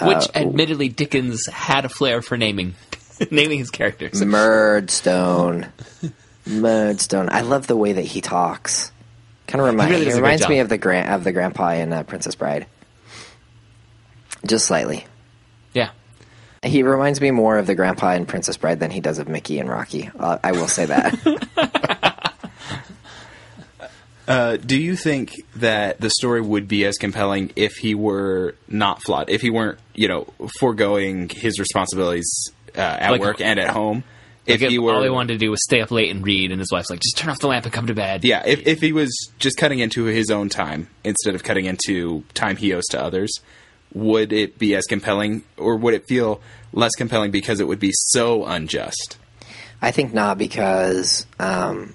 [0.00, 2.74] Which, uh, admittedly, Dickens had a flair for naming
[3.30, 4.24] naming his characters.
[4.24, 5.72] Murdstone.
[6.46, 7.28] Murdstone.
[7.30, 8.92] I love the way that he talks.
[9.46, 12.34] Kind of remind, really reminds me of the grand of the grandpa in uh, Princess
[12.34, 12.66] Bride.
[14.46, 15.06] Just slightly.
[15.72, 15.90] Yeah.
[16.62, 19.58] He reminds me more of the grandpa in Princess Bride than he does of Mickey
[19.58, 20.10] and Rocky.
[20.18, 22.34] Uh, I will say that.
[24.26, 29.02] Uh, do you think that the story would be as compelling if he were not
[29.02, 29.30] flawed?
[29.30, 30.26] If he weren't, you know,
[30.60, 32.30] foregoing his responsibilities
[32.76, 34.04] uh, at Like- work and at home?
[34.46, 36.22] Like If if he were, all he wanted to do was stay up late and
[36.22, 38.42] read, and his wife's like, "Just turn off the lamp and come to bed." yeah,
[38.46, 42.56] if if he was just cutting into his own time instead of cutting into time
[42.56, 43.30] he owes to others,
[43.94, 46.40] would it be as compelling, or would it feel
[46.72, 49.16] less compelling because it would be so unjust?
[49.80, 51.94] I think not because um,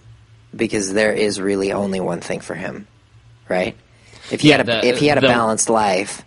[0.55, 2.87] because there is really only one thing for him,
[3.49, 3.75] right?
[4.31, 6.21] If he Yeah, had a, the- if he had a the- balanced life,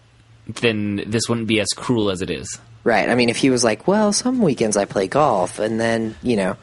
[0.60, 2.58] Then this wouldn't be as cruel as it is.
[2.84, 3.08] right?
[3.08, 6.36] I mean, if he was like, well, some weekends I play golf, and then you
[6.36, 6.56] know,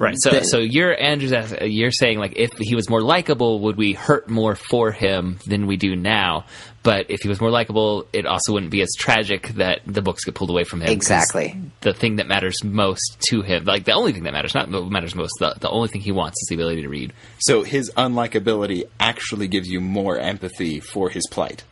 [0.00, 0.14] Right.
[0.18, 1.32] So, Then- so you're Andrew's.
[1.32, 5.38] ask- You're saying like if he was more likable, would we hurt more for him
[5.46, 6.46] than we do now?
[6.82, 10.24] But if he was more likable, it also wouldn't be as tragic that the books
[10.24, 10.88] get pulled away from him.
[10.88, 11.54] Exactly.
[11.82, 14.90] The thing that matters most to him, like the only thing that matters, not what
[14.90, 17.12] matters most, the, the only thing he wants is the ability to read.
[17.40, 21.62] So his unlikability actually gives you more empathy for his plight.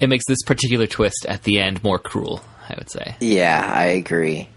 [0.00, 2.42] It makes this particular twist at the end more cruel.
[2.68, 3.14] I would say.
[3.20, 4.48] yeah, I agree.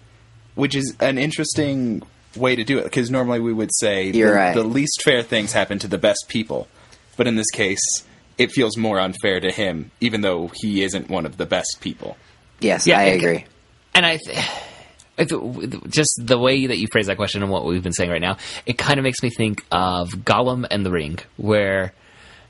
[0.56, 2.02] which is an interesting
[2.36, 4.54] way to do it because normally we would say the, right.
[4.54, 6.68] the least fair things happen to the best people
[7.16, 8.04] but in this case
[8.38, 12.18] it feels more unfair to him even though he isn't one of the best people
[12.60, 13.46] Yes, Yeah, I it- agree.
[13.94, 14.38] And I, th-
[15.20, 18.10] I th- just the way that you phrase that question and what we've been saying
[18.10, 21.94] right now, it kind of makes me think of Gollum and the Ring, where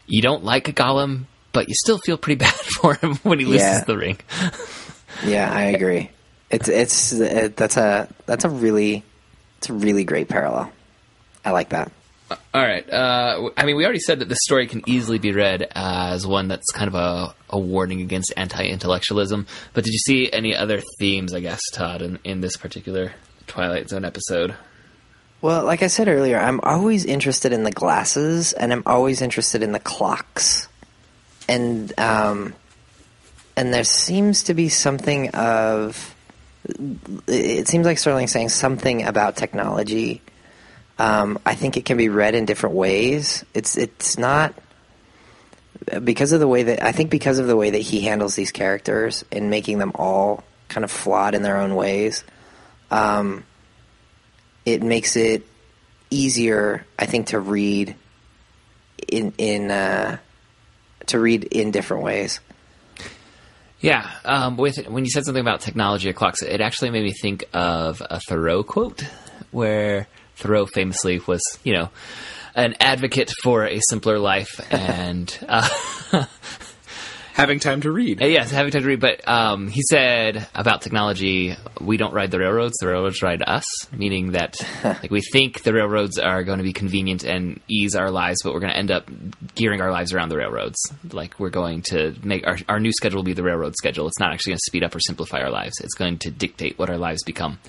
[0.06, 3.62] you don't like Gollum, but you still feel pretty bad for him when he loses
[3.63, 3.84] Yeah.
[3.84, 4.18] the ring.
[5.26, 6.10] Yeah, I agree.
[6.50, 9.04] It's it's it, that's a that's a really
[9.58, 10.72] it's a really great parallel.
[11.43, 11.91] I like that.
[12.30, 12.88] All right.
[12.89, 16.50] Uh, I mean, we already said that this story can easily be read as one
[16.50, 19.48] that's kind of a, a warning against anti-intellectualism.
[19.74, 23.13] But did you see any other themes, I guess, Todd, in, in this particular
[23.48, 24.56] Twilight Zone episode?
[25.41, 29.63] Well, like I said earlier, I'm always interested in the glasses, and I'm always interested
[29.63, 30.67] in the clocks,
[31.48, 32.56] and um,
[33.56, 36.15] and there seems to be something of.
[37.28, 40.22] It seems like Serling's saying something about technology.
[41.00, 43.46] Um, I think it can be read in different ways.
[43.54, 44.54] It's it's not
[46.04, 48.52] because of the way that I think because of the way that he handles these
[48.52, 52.24] characters and making them all kind of flawed in their own ways.
[52.91, 53.46] Um,
[54.65, 55.46] it makes it
[56.10, 57.96] easier, I think, to read
[59.08, 60.17] in in uh,
[61.08, 62.39] to read in different ways.
[63.80, 67.13] Yeah, um, with when you said something about technology or clocks, it actually made me
[67.13, 69.04] think of a Thoreau quote,
[69.52, 71.90] where Thoreau famously was, you know,
[72.56, 75.70] an advocate for a simpler life, and uh,
[77.38, 79.00] having time to read yes, having time to read.
[79.00, 83.63] But um, he said about technology, we don't ride the railroads; the railroads ride us.
[83.93, 88.10] Meaning that, like, we think the railroads are going to be convenient and ease our
[88.10, 89.10] lives, but we're going to end up
[89.56, 90.80] gearing our lives around the railroads.
[91.12, 94.08] Like, we're going to make our our new schedule be the railroad schedule.
[94.08, 95.76] It's not actually going to speed up or simplify our lives.
[95.82, 97.60] It's going to dictate what our lives become.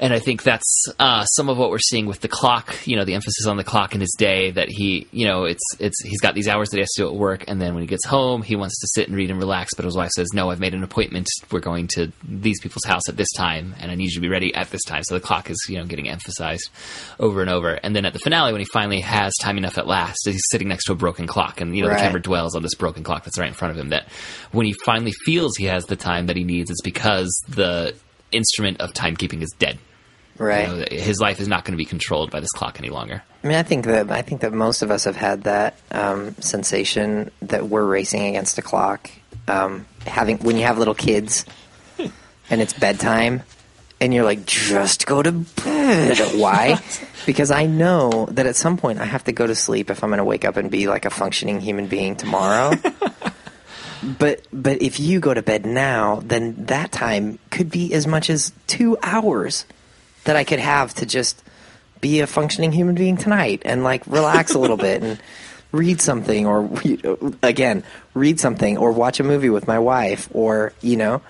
[0.00, 2.86] And I think that's uh, some of what we're seeing with the clock.
[2.86, 4.52] You know, the emphasis on the clock in his day.
[4.52, 7.08] That he, you know, it's it's he's got these hours that he has to do
[7.08, 9.40] at work, and then when he gets home, he wants to sit and read and
[9.40, 9.74] relax.
[9.74, 11.26] But his wife says, "No, I've made an appointment.
[11.50, 14.28] We're going to these people's house at this time, and I need you to be
[14.28, 16.70] ready at this time." So the clock is, you know, getting emphasized
[17.18, 17.70] over and over.
[17.72, 20.68] And then at the finale, when he finally has time enough at last, he's sitting
[20.68, 21.96] next to a broken clock, and you know, Right.
[21.96, 23.88] the camera dwells on this broken clock that's right in front of him.
[23.88, 24.06] That
[24.52, 27.96] when he finally feels he has the time that he needs, it's because the
[28.30, 29.76] instrument of timekeeping is dead.
[30.38, 30.68] Right.
[30.68, 33.22] You know, his life is not going to be controlled by this clock any longer.
[33.42, 36.34] I mean, I think that I think that most of us have had that um,
[36.36, 39.10] sensation that we're racing against a clock.
[39.46, 41.44] Um, having when you have little kids
[42.50, 43.42] and it's bedtime,
[44.00, 46.18] and you're like, just go to bed.
[46.34, 46.80] Why?
[47.26, 50.10] Because I know that at some point I have to go to sleep if I'm
[50.10, 52.72] going to wake up and be like a functioning human being tomorrow.
[54.18, 58.30] but but if you go to bed now, then that time could be as much
[58.30, 59.64] as two hours
[60.28, 61.42] that I could have to just
[62.02, 65.18] be a functioning human being tonight and like relax a little bit and
[65.72, 66.68] read something or
[67.42, 71.22] again read something or watch a movie with my wife or you know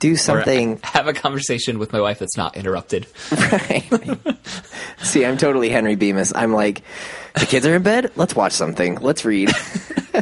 [0.00, 0.80] do Or something.
[0.82, 3.06] have a conversation with my wife that's not interrupted.
[3.32, 3.84] right.
[5.02, 6.32] See i'm totally henry bemis.
[6.34, 6.80] I'm like
[7.34, 8.12] the kids are in bed?
[8.16, 8.94] Let's watch something.
[8.96, 9.50] Let's read.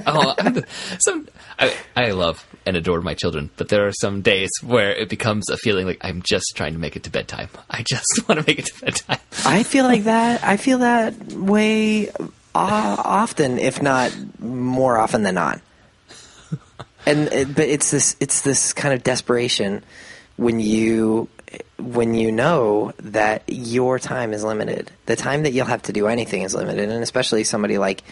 [0.05, 0.65] Oh, I, mean,
[0.99, 1.29] some
[1.61, 5.49] I, I love and adore my children, but there are some days where it becomes
[5.49, 7.49] a feeling like I'm just trying to make it to bedtime.
[7.71, 9.19] I just want to make it to bedtime.
[9.45, 12.11] i feel like that i feel that way
[12.55, 15.61] often if not more often than not
[17.07, 19.85] and but it's this it's this kind of desperation
[20.37, 21.29] when you
[21.79, 26.07] when you know that your time is limited, the time that you'll have to do
[26.07, 28.03] anything is limited, and especially somebody like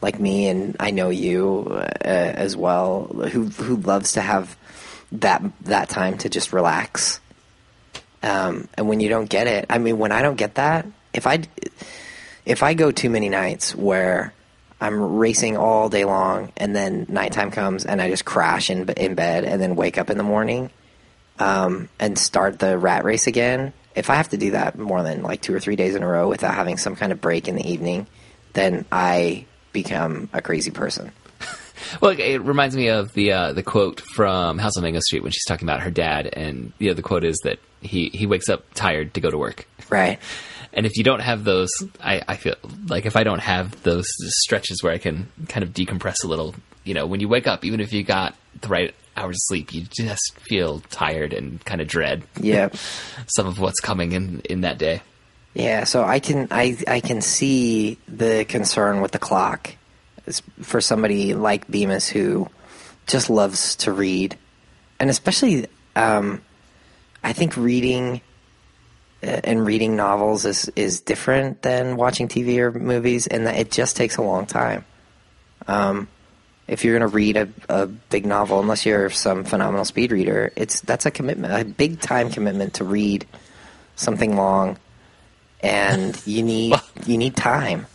[0.00, 4.56] like me, and I know you uh, as well, who who loves to have
[5.12, 7.20] that that time to just relax.
[8.22, 11.26] Um, and when you don't get it, I mean, when I don't get that, if
[11.26, 11.42] I
[12.46, 14.32] if I go too many nights where
[14.80, 19.14] I'm racing all day long, and then nighttime comes, and I just crash in in
[19.14, 20.70] bed, and then wake up in the morning
[21.38, 25.22] um, and start the rat race again, if I have to do that more than
[25.22, 27.56] like two or three days in a row without having some kind of break in
[27.56, 28.06] the evening,
[28.52, 31.12] then I become a crazy person.
[32.00, 35.32] Well, it reminds me of the uh, the quote from House on Mango Street when
[35.32, 38.48] she's talking about her dad, and you know the quote is that he he wakes
[38.48, 39.66] up tired to go to work.
[39.90, 40.18] Right.
[40.76, 41.70] And if you don't have those,
[42.02, 42.56] I, I feel
[42.88, 44.08] like if I don't have those
[44.42, 47.64] stretches where I can kind of decompress a little, you know, when you wake up,
[47.64, 51.80] even if you got the right hours of sleep, you just feel tired and kind
[51.80, 52.70] of dread Yeah.
[53.26, 55.02] some of what's coming in in that day.
[55.54, 59.76] Yeah, so I can I I can see the concern with the clock
[60.62, 62.48] for somebody like Bemis who
[63.06, 64.36] just loves to read,
[64.98, 66.42] and especially um,
[67.22, 68.20] I think reading
[69.22, 73.70] uh, and reading novels is is different than watching TV or movies, and that it
[73.70, 74.84] just takes a long time.
[75.68, 76.08] Um,
[76.66, 80.52] if you're going to read a, a big novel, unless you're some phenomenal speed reader,
[80.56, 83.26] it's that's a commitment, a big time commitment to read
[83.96, 84.78] something long,
[85.60, 86.74] and you need
[87.06, 87.86] you need time.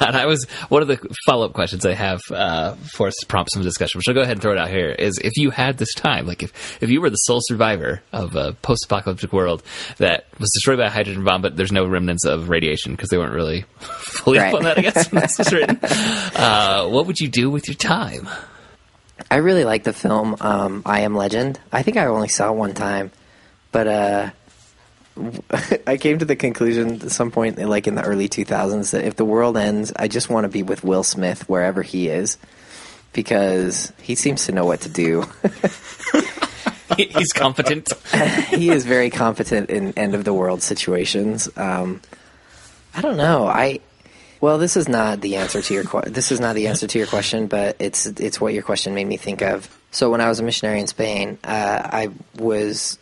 [0.00, 3.26] And I was one of the follow up questions I have uh, for us to
[3.26, 4.88] prompt some discussion, which I'll go ahead and throw it out here.
[4.90, 8.34] Is if you had this time, like if if you were the sole survivor of
[8.36, 9.62] a post apocalyptic world
[9.98, 13.18] that was destroyed by a hydrogen bomb, but there's no remnants of radiation because they
[13.18, 14.48] weren't really fully Right.
[14.52, 15.78] up on that, I guess when this was written.
[15.82, 18.28] Uh, what would you do with your time?
[19.30, 21.58] I really like the film um, I Am Legend.
[21.72, 23.10] I think I only saw it one time,
[23.72, 24.30] but uh,
[25.86, 29.16] I came to the conclusion at some point, like in the early 2000s, that if
[29.16, 32.38] the world ends, I just want to be with Will Smith wherever he is
[33.12, 35.24] because he seems to know what to do.
[36.96, 37.92] He's competent.
[38.48, 41.48] he is very competent in end of the world situations.
[41.56, 42.00] Um,
[42.94, 43.46] I don't know.
[43.46, 43.80] I
[44.40, 46.98] well, this is not the answer to your que- this is not the answer to
[46.98, 49.68] your question, but it's it's what your question made me think of.
[49.90, 52.98] So when I was a missionary in Spain, uh, I was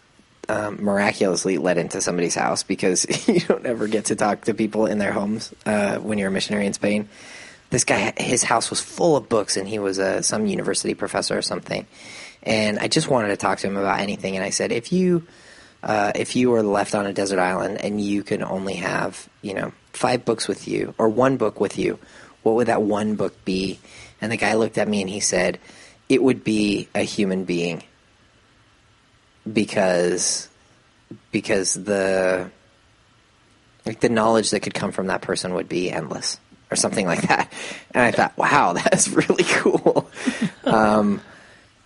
[0.49, 4.87] um, miraculously let into somebody's house because you don't ever get to talk to people
[4.87, 7.09] in their homes uh, when you're a missionary in Spain.
[7.71, 11.37] This guy, his house was full of books, and he was a some university professor
[11.37, 11.87] or something.
[12.43, 14.37] And I just wanted to talk to him about anything.
[14.37, 15.27] And I said, if you
[15.83, 19.55] uh, if you were left on a desert island and you could only have you
[19.55, 21.99] know five books with you or one book with you,
[22.43, 23.81] what would that one book be?
[24.21, 25.59] And the guy looked at me and he said,
[26.09, 27.83] it would be a human being
[29.51, 30.49] because
[31.31, 32.51] because the
[33.87, 36.39] like the knowledge that could come from that person would be endless
[36.71, 37.53] or something like that.
[37.93, 40.11] And I thought, wow, that's really cool.
[40.65, 41.21] um,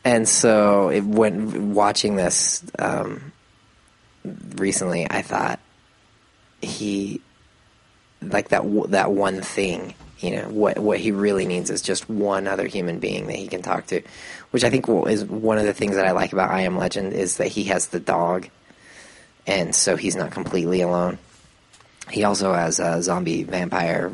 [0.05, 3.33] and so it, went watching this um,
[4.25, 5.61] recently, I thought
[6.63, 7.21] he
[8.23, 9.95] like that that one thing.
[10.19, 13.47] You know what what he really needs is just one other human being that he
[13.47, 14.03] can talk to,
[14.51, 17.13] which I think is one of the things that I like about I Am Legend
[17.13, 18.49] is that he has the dog,
[19.47, 21.19] and so he's not completely alone.
[22.11, 24.13] He also has uh, zombie vampire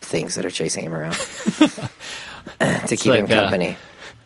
[0.00, 1.12] things that are chasing him around
[2.60, 3.76] to keep him like, uh, company.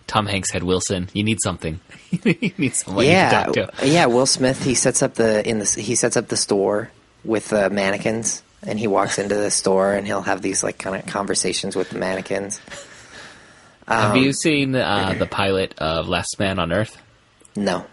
[0.07, 1.09] Tom Hanks had Wilson.
[1.13, 1.81] You need something.
[2.11, 3.71] you need someone yeah, talk to.
[3.85, 4.07] yeah.
[4.07, 6.91] Will Smith he sets up the in the he sets up the store
[7.25, 10.97] with uh, mannequins, and he walks into the store and he'll have these like kind
[10.97, 12.61] of conversations with the mannequins.
[13.91, 16.97] Have Um, you seen uh, the pilot of Last Man on Earth?
[17.57, 17.85] No,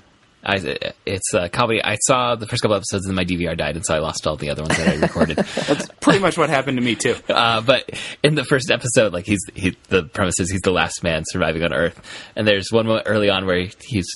[0.44, 1.84] I, it's a comedy.
[1.84, 4.36] I saw the first couple episodes and my DVR died, and so I lost all
[4.38, 5.38] the other ones that I recorded.
[5.38, 7.16] That's pretty much what happened to me too.
[7.30, 7.90] uh, but
[8.24, 11.64] in the first episode, like he's he, the premise is he's the last man surviving
[11.64, 12.00] on Earth,
[12.36, 14.08] and there's one moment early on where he's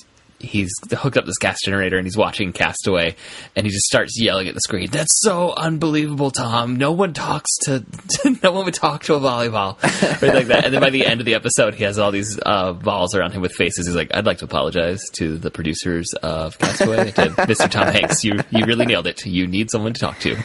[0.42, 3.16] he's hooked up this gas generator and he's watching Castaway,
[3.56, 4.90] and he just starts yelling at the screen.
[4.90, 6.76] That's so unbelievable, Tom.
[6.76, 7.84] No one talks to,
[8.42, 9.76] no one would talk to a volleyball,
[10.22, 10.64] or like that.
[10.64, 13.32] And then by the end of the episode, he has all these uh, balls around
[13.32, 13.86] him with faces.
[13.86, 17.70] He's like, "I'd like to apologize to the producers of Castaway, to Mr.
[17.70, 18.24] Tom Hanks.
[18.24, 19.24] You you really nailed it.
[19.24, 20.36] You need someone to talk to."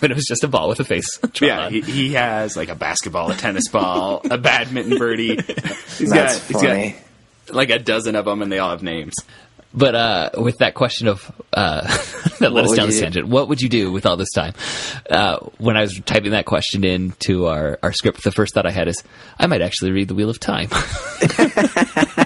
[0.00, 1.18] but it was just a ball with a face.
[1.40, 5.36] Yeah, he, he has like a basketball, a tennis ball, a badminton birdie.
[5.98, 6.90] He's that's got, he's funny.
[6.90, 6.98] got
[7.50, 9.14] like a dozen of them, and they all have names.
[9.74, 11.80] But uh, with that question of uh,
[12.40, 13.04] that led us down you this do?
[13.04, 14.52] tangent, what would you do with all this time?
[15.08, 18.70] Uh, when I was typing that question into our, our script, the first thought I
[18.70, 19.02] had is,
[19.38, 20.68] I might actually read The Wheel of Time.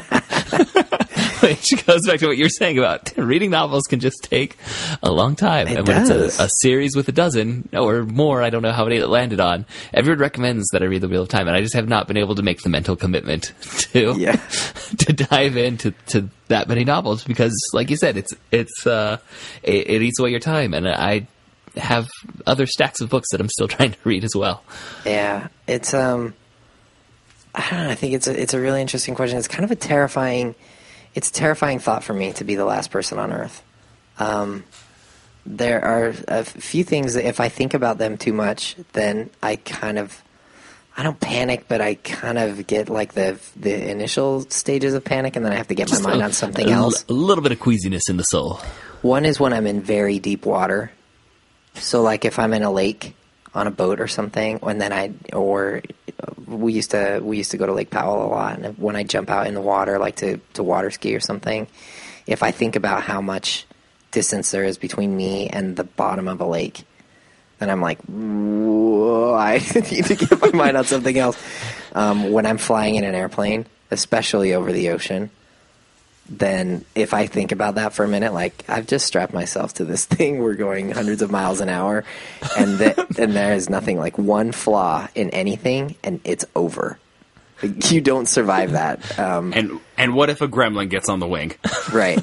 [1.71, 4.57] which goes back to what you were saying about reading novels can just take
[5.03, 5.69] a long time.
[5.69, 6.11] It and when does.
[6.11, 9.07] it's a, a series with a dozen or more, I don't know how many it
[9.09, 9.67] landed on.
[9.95, 12.17] Everyone recommends that I read The Wheel of Time, and I just have not been
[12.17, 13.53] able to make the mental commitment
[13.93, 14.37] to Yeah.
[14.99, 19.19] to dive into to that many novels because, like you said, it's it's uh,
[19.63, 21.27] it, it eats away your time, and I
[21.77, 22.09] have
[22.47, 24.63] other stacks of books that I'm still trying to read as well.
[25.05, 26.35] Yeah, it's um,
[27.55, 27.91] I don't know.
[27.91, 29.39] I think it's a it's a really interesting question.
[29.39, 30.55] It's kind of a terrifying,
[31.17, 33.63] it's a terrifying thought for me to be the last person on Earth.
[34.19, 34.65] Um,
[35.47, 39.57] there are a few things that if I think about them too much, then I
[39.57, 40.23] kind of,
[40.97, 45.37] I don't panic, but I kind of get like the the initial stages of panic,
[45.37, 47.05] and then I have to get my mind a- on something a, else.
[47.09, 48.61] A little bit of queasiness in the soul.
[49.01, 50.93] One is when I'm in very deep water.
[51.75, 53.15] So, like if I'm in a lake
[53.57, 55.83] on a boat or something, and then I or
[56.47, 59.03] we used to we used to go to Lake Powell a lot, and when I
[59.03, 61.67] jump out in the water, like to to water ski or something,
[62.27, 63.67] if I think about how much
[64.11, 66.85] distance there is between me and the bottom of a lake,
[67.59, 69.59] then I'm like, I
[69.91, 71.43] need to get my mind on something else.
[71.95, 75.31] Um, when I'm flying in an airplane, especially over the ocean,
[76.29, 79.85] then if I think about that for a minute, like I've just strapped myself to
[79.85, 82.05] this thing, we're going hundreds of miles an hour,
[82.57, 86.99] and th- and there is nothing like one flaw in anything, and it's over.
[87.63, 91.29] Like, You don't survive that, um, And and what if a gremlin gets on the
[91.29, 91.55] wing?
[91.93, 92.23] right?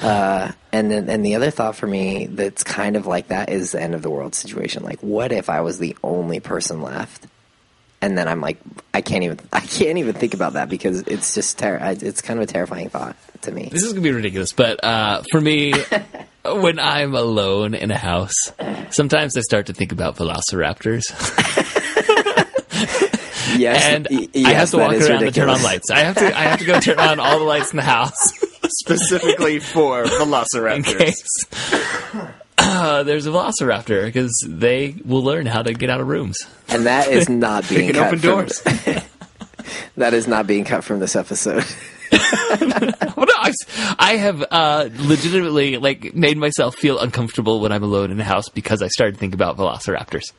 [0.00, 3.72] Uh, and then and the other thought for me that's kind of like that is
[3.72, 4.82] the end of the world situation.
[4.82, 7.26] Like, what if I was the only person left?
[8.02, 8.58] And then I'm like,
[9.06, 12.48] can't even, I can't even think about that because it's just, ter- it's kind of
[12.48, 13.68] a terrifying thought to me.
[13.72, 15.72] This is gonna be ridiculous, but uh, for me,
[16.44, 18.34] when I'm alone in a house,
[18.90, 21.04] sometimes I start to think about velociraptors,
[23.58, 25.90] Yes, and y- I yes, have to walk is around and turn on lights.
[25.90, 28.32] I have to, I have to go turn on all the lights in the house
[28.68, 30.98] Specifically for in velociraptors.
[30.98, 31.24] case
[32.58, 36.46] uh, there's a velociraptor because they will learn how to get out of rooms.
[36.68, 38.62] and that is not being can cut open from- doors.
[39.96, 41.64] That is not being cut from this episode.
[42.08, 43.52] Well, no, I,
[43.98, 48.48] I have uh, legitimately like made myself feel uncomfortable when I'm alone in a house
[48.48, 50.32] because I started thinking about velociraptors.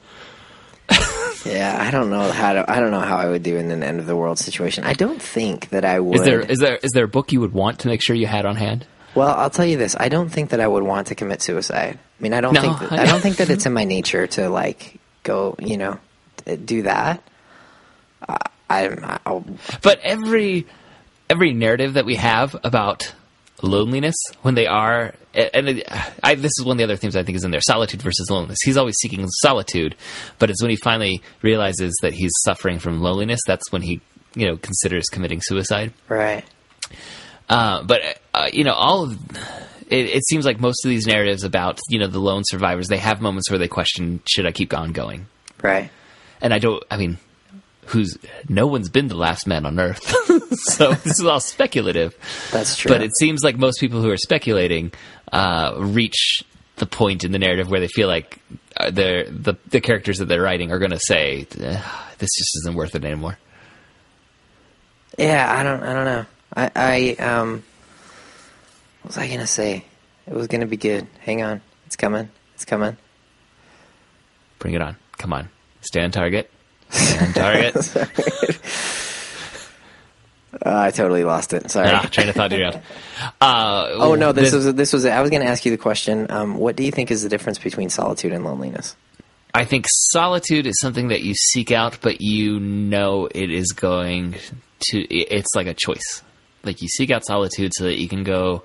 [1.46, 2.72] yeah, I don't know how to.
[2.72, 4.84] I don't know how I would do in an end of the world situation.
[4.86, 6.16] I don't think that I would.
[6.20, 8.28] Is there is there is there a book you would want to make sure you
[8.28, 8.86] had on hand?
[9.16, 9.96] Well, I'll tell you this.
[10.00, 11.98] I don't think that I would want to commit suicide.
[11.98, 13.84] I mean, I don't No, think that, I- I don't think that it's in my
[13.96, 16.00] nature to like go, you know,
[16.64, 17.22] do that.
[18.28, 18.38] Uh,
[18.70, 19.46] I, I'll,
[19.82, 20.66] But every
[21.30, 23.14] every narrative that we have about
[23.62, 25.84] loneliness when they are and
[26.24, 28.30] I, this is one of the other themes I think is in there solitude versus
[28.30, 28.60] loneliness.
[28.64, 29.96] He's always seeking solitude,
[30.40, 34.02] but it's when he finally realizes that he's suffering from loneliness that's when he
[34.36, 35.94] you know considers committing suicide.
[36.08, 36.44] right.
[37.50, 38.02] Uh, but
[38.34, 39.38] uh, you know, all of
[39.90, 42.98] it, it seems like most of these narratives about you know the lone survivors, they
[42.98, 45.28] have moments where they question, should I keep on going?
[45.62, 45.90] Right.
[46.42, 46.84] And I don't.
[46.92, 47.18] I mean,
[47.88, 48.18] who's
[48.48, 50.04] no one's been the last man on Earth,
[50.60, 52.16] so this is all speculative.
[52.52, 52.90] That's true.
[52.90, 54.92] But it seems like most people who are speculating
[55.32, 56.44] uh, reach
[56.78, 58.40] the point in the narrative where they feel like
[58.78, 62.76] uh, they're, the the characters that they're writing are going to say, "This just isn't
[62.76, 63.38] worth it anymore."
[65.18, 65.84] Yeah, I don't.
[65.84, 66.26] I don't know.
[66.56, 66.72] I.
[66.76, 67.24] I.
[67.24, 67.64] Um.
[69.02, 69.86] What was I gonna say?
[70.28, 71.08] It was gonna be good.
[71.20, 71.62] Hang on.
[71.86, 72.30] It's coming.
[72.56, 72.98] It's coming.
[74.60, 74.98] Bring it on!
[75.18, 75.50] Come on,
[75.82, 76.50] stay on target.
[77.22, 77.76] On target.
[80.66, 81.70] Uh, I totally lost it.
[81.70, 81.90] Sorry.
[82.08, 82.82] train of thought, dear.
[83.40, 85.06] Uh, oh no, this was this was.
[85.06, 86.32] I was gonna ask you the question.
[86.32, 88.96] Um, what do you think is the difference between solitude and loneliness?
[89.54, 94.36] I think solitude is something that you seek out, but you know it is going
[94.92, 95.00] to.
[95.14, 96.24] It's like a choice.
[96.64, 98.64] Like you seek out solitude so that you can go,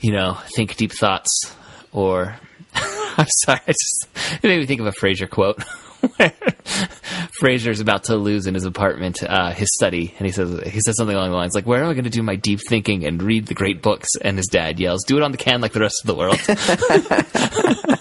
[0.00, 1.54] you know, think deep thoughts.
[1.92, 2.36] Or
[2.74, 4.08] I'm sorry, I just
[4.42, 5.62] it made me think of a Frasier quote.
[6.16, 6.32] where
[7.40, 10.96] Frasier's about to lose in his apartment, uh, his study, and he says he says
[10.96, 13.22] something along the lines like, "Where am I going to do my deep thinking and
[13.22, 15.80] read the great books?" And his dad yells, "Do it on the can like the
[15.80, 16.38] rest of the world."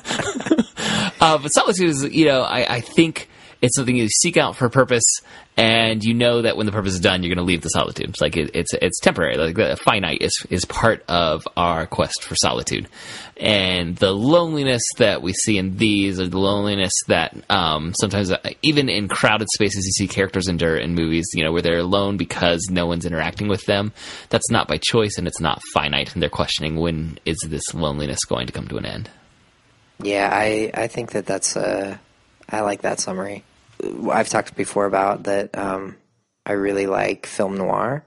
[1.26, 3.28] Uh, but solitude is, you know, I, I think
[3.62, 5.22] it's something you seek out for a purpose,
[5.58, 8.10] and you know that when the purpose is done, you're going to leave the solitude.
[8.10, 9.38] It's like it, it's it's temporary.
[9.38, 12.88] Like the finite is is part of our quest for solitude,
[13.38, 18.38] and the loneliness that we see in these, or the loneliness that um, sometimes uh,
[18.62, 22.18] even in crowded spaces you see characters endure in movies, you know, where they're alone
[22.18, 23.94] because no one's interacting with them.
[24.30, 28.26] That's not by choice, and it's not finite, and they're questioning when is this loneliness
[28.26, 29.10] going to come to an end.
[30.02, 31.98] Yeah, I, I think that that's uh,
[32.50, 33.44] I like that summary.
[34.10, 35.58] I've talked before about that.
[35.58, 35.96] Um,
[36.46, 38.04] I really like film noir,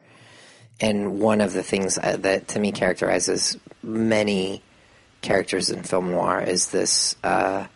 [0.80, 4.62] and one of the things uh, that to me characterizes many
[5.20, 7.66] characters in film noir is this uh,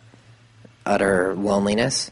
[0.86, 2.10] utter loneliness,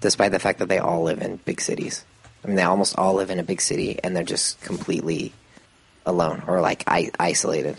[0.00, 2.04] despite the fact that they all live in big cities.
[2.42, 5.32] I mean, they almost all live in a big city, and they're just completely
[6.04, 7.76] alone or like I- isolated.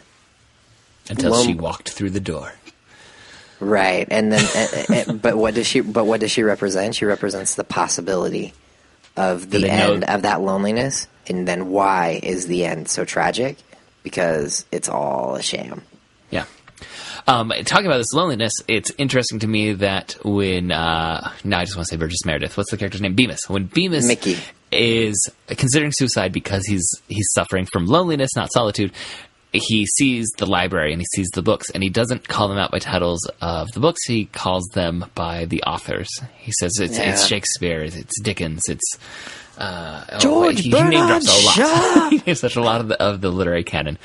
[1.09, 2.53] Until Well- she walked through the door.
[3.59, 5.79] Right, and then, and, and- but what does she?
[5.79, 6.95] But what does she represent?
[6.95, 8.53] She represents the possibility
[9.15, 13.05] of the they know- end of that loneliness, and then why is the end so
[13.05, 13.57] tragic?
[14.03, 15.81] Because it's all a sham.
[16.31, 16.45] Yeah.
[17.27, 21.75] Um, talking about this loneliness, it's interesting to me that when uh, now I just
[21.75, 22.55] want to say Burgess Meredith.
[22.57, 23.15] What's the character's name?
[23.15, 23.47] Bemis.
[23.49, 24.37] When Bemis Mickey.
[24.71, 28.91] is considering suicide because he's he's suffering from loneliness, not solitude.
[29.55, 32.71] He sees the library and he sees the books, and he doesn't call them out
[32.71, 34.03] by titles of the books.
[34.05, 36.09] He calls them by the authors.
[36.37, 38.97] He says it's, it's Shakespeare, it's Dickens, it's
[39.57, 42.11] uh, oh, George he, he name drops a lot.
[42.11, 43.97] He names such a lot of the, of the literary canon,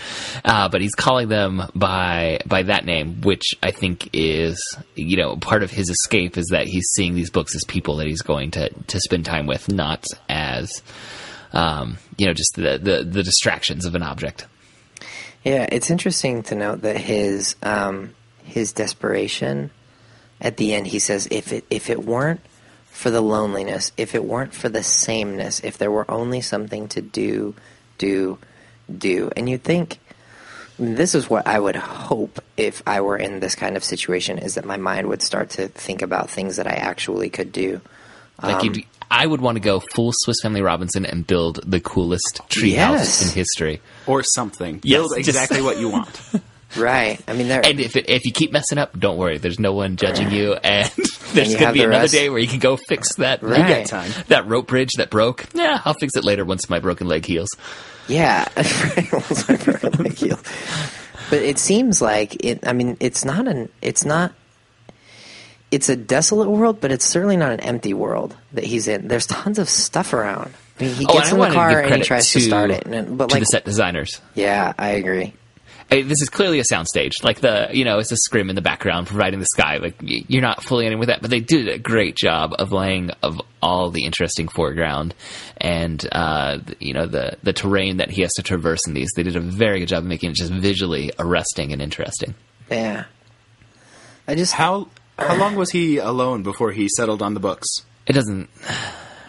[0.45, 4.63] uh, but he's calling them by by that name, which I think is
[4.95, 8.07] you know part of his escape is that he's seeing these books as people that
[8.07, 10.83] he's going to to spend time with, not as
[11.53, 14.47] um, you know just the, the the distractions of an object.
[15.45, 18.15] Yeah, it's interesting to note that his um,
[18.45, 19.71] his desperation
[20.41, 20.87] at the end.
[20.87, 22.41] He says, "If it if it weren't
[22.87, 27.01] for the loneliness, if it weren't for the sameness, if there were only something to
[27.01, 27.55] do,
[27.97, 28.39] do,
[28.97, 29.99] do," and you'd think.
[30.79, 34.55] This is what I would hope if I were in this kind of situation is
[34.55, 37.83] that my mind would start to think about things that I actually could do.
[38.43, 42.41] Like you'd, I would want to go full Swiss Family Robinson and build the coolest
[42.49, 43.23] treehouse Yes.
[43.23, 43.81] in history.
[44.07, 44.81] or something.
[44.85, 46.21] Yes, Build just- exactly what you want.
[46.77, 47.19] Right.
[47.27, 49.39] I mean, there, And if it, if you keep messing up, don't worry.
[49.39, 50.89] There's no one judging you, and
[51.33, 52.13] there's going to be the another rest.
[52.15, 53.43] day where you can go fix that.
[53.43, 53.59] Right.
[53.59, 54.13] You get time.
[54.29, 55.47] That rope bridge that broke.
[55.53, 57.49] Yeah, I'll fix it later once my broken leg heals.
[58.07, 58.49] Yeah,
[59.13, 60.41] Once my broken leg healed.
[61.29, 62.67] But it seems like it.
[62.67, 63.69] I mean, it's not an.
[63.83, 64.33] It's not.
[65.71, 69.07] It's a desolate world, but it's certainly not an empty world that he's in.
[69.09, 70.53] There's tons of stuff around.
[70.81, 72.27] I mean, he Oh, gets I in the wanted to give car and he tries
[72.33, 74.21] to, to- start it, and, but to like, the set designers.
[74.35, 75.35] yeah, I agree.
[75.89, 77.25] Hey, this is clearly a soundstage.
[77.25, 79.79] Like the, you know, it's a scrim in the background providing the sky.
[79.79, 83.11] Like you're not fully in with that, but they did a great job of laying
[83.25, 85.17] of all the interesting foreground
[85.57, 89.11] and, uh, you know, the the terrain that he has to traverse in these.
[89.17, 92.35] They did a very good job of making it just visually arresting and interesting.
[92.71, 93.07] Yeah,
[94.29, 94.87] I just How
[95.21, 97.69] how long was he alone before he settled on the books?
[98.07, 98.49] It doesn't.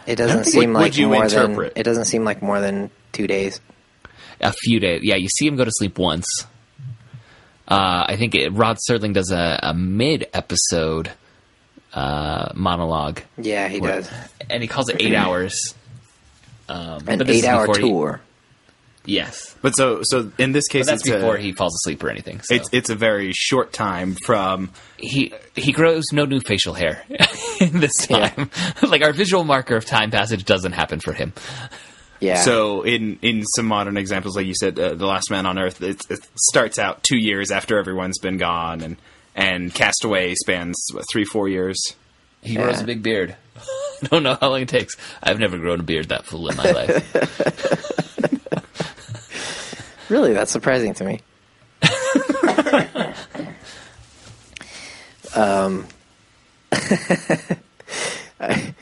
[0.08, 1.74] it doesn't think- seem would like you more interpret?
[1.76, 3.60] than it doesn't seem like more than two days.
[4.40, 5.02] a few days.
[5.04, 6.46] Yeah, you see him go to sleep once.
[7.68, 11.12] Uh, I think it, Rod Serling does a, a mid episode
[11.94, 14.10] uh, monologue, Yeah, he where- does
[14.50, 15.76] and he calls it eight hours.
[16.70, 18.22] Um, an but eight-hour before he- tour.
[19.06, 22.04] Yes, But so so in this but case, that's it's before a, he falls asleep
[22.04, 22.42] or anything.
[22.42, 27.04] So it's it's a very short time from he he grows no new facial hair
[27.60, 28.30] in this Yeah.
[28.30, 28.50] time.
[28.88, 31.34] like our visual marker of time passage doesn't happen for him.
[32.20, 32.42] Yeah.
[32.42, 35.82] So in in some modern examples, like you said, uh, the Last Man on Earth,
[35.82, 38.98] it, it starts out two years after everyone's been gone, and
[39.36, 41.96] and Castaway spans what, three four years.
[42.44, 42.64] He Yeah.
[42.64, 43.36] grows a big beard.
[44.04, 44.96] I don't know how long it takes.
[45.22, 48.11] I've never grown a beard that full in my life.
[50.12, 51.22] Really, that's surprising to me.
[55.34, 55.88] um,
[58.42, 58.76] I-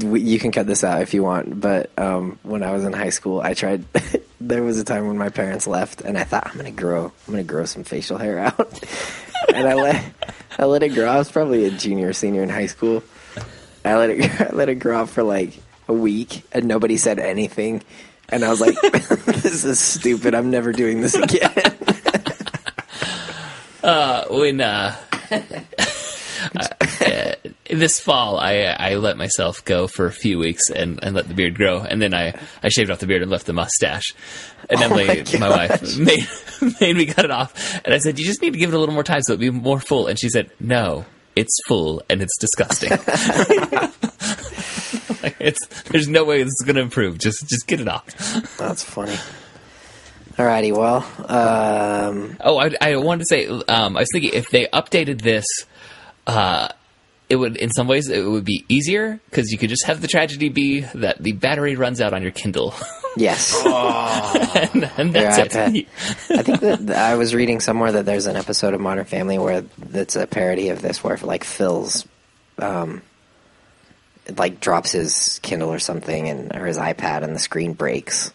[0.00, 3.10] you can cut this out if you want, but um, when I was in high
[3.10, 3.84] school, I tried.
[4.40, 7.12] there was a time when my parents left, and I thought I'm gonna grow.
[7.28, 8.80] I'm gonna grow some facial hair out,
[9.54, 10.04] and I let
[10.58, 11.06] I let it grow.
[11.06, 13.04] I was probably a junior, or senior in high school.
[13.84, 17.20] I let it I let it grow out for like a week, and nobody said
[17.20, 17.84] anything.
[18.32, 18.80] And I was like,
[19.42, 20.34] "This is stupid.
[20.34, 21.76] I'm never doing this again."
[24.30, 24.96] when uh,
[25.30, 27.34] uh,
[27.70, 31.34] this fall, I I let myself go for a few weeks and, and let the
[31.34, 34.14] beard grow, and then I, I shaved off the beard and left the mustache.
[34.68, 36.26] And Emily, my my, wife, made
[36.80, 38.78] made me cut it off, and I said, "You just need to give it a
[38.78, 41.04] little more time so it'll be more full." And she said, "No."
[41.36, 42.90] It's full and it's disgusting.
[45.22, 47.18] Like, it's there's no way this is going to improve.
[47.18, 48.06] Just just get it off.
[48.58, 49.16] That's funny.
[50.36, 54.66] Alrighty, well, um, Oh, I, I wanted to say, um, I was thinking if they
[54.68, 55.44] updated this,
[56.26, 56.68] uh,
[57.28, 60.08] it would, in some ways, it would be easier because you could just have the
[60.08, 62.72] tragedy be that the battery runs out on your Kindle,
[63.16, 63.54] yes.
[63.66, 65.88] and, and that's it.
[66.30, 69.36] I think that that I was reading somewhere that there's an episode of Modern Family
[69.38, 72.06] where that's a parody of this, where like Phil's,
[72.58, 73.02] um,
[74.36, 78.32] like drops his Kindle or something and or his iPad and the screen breaks,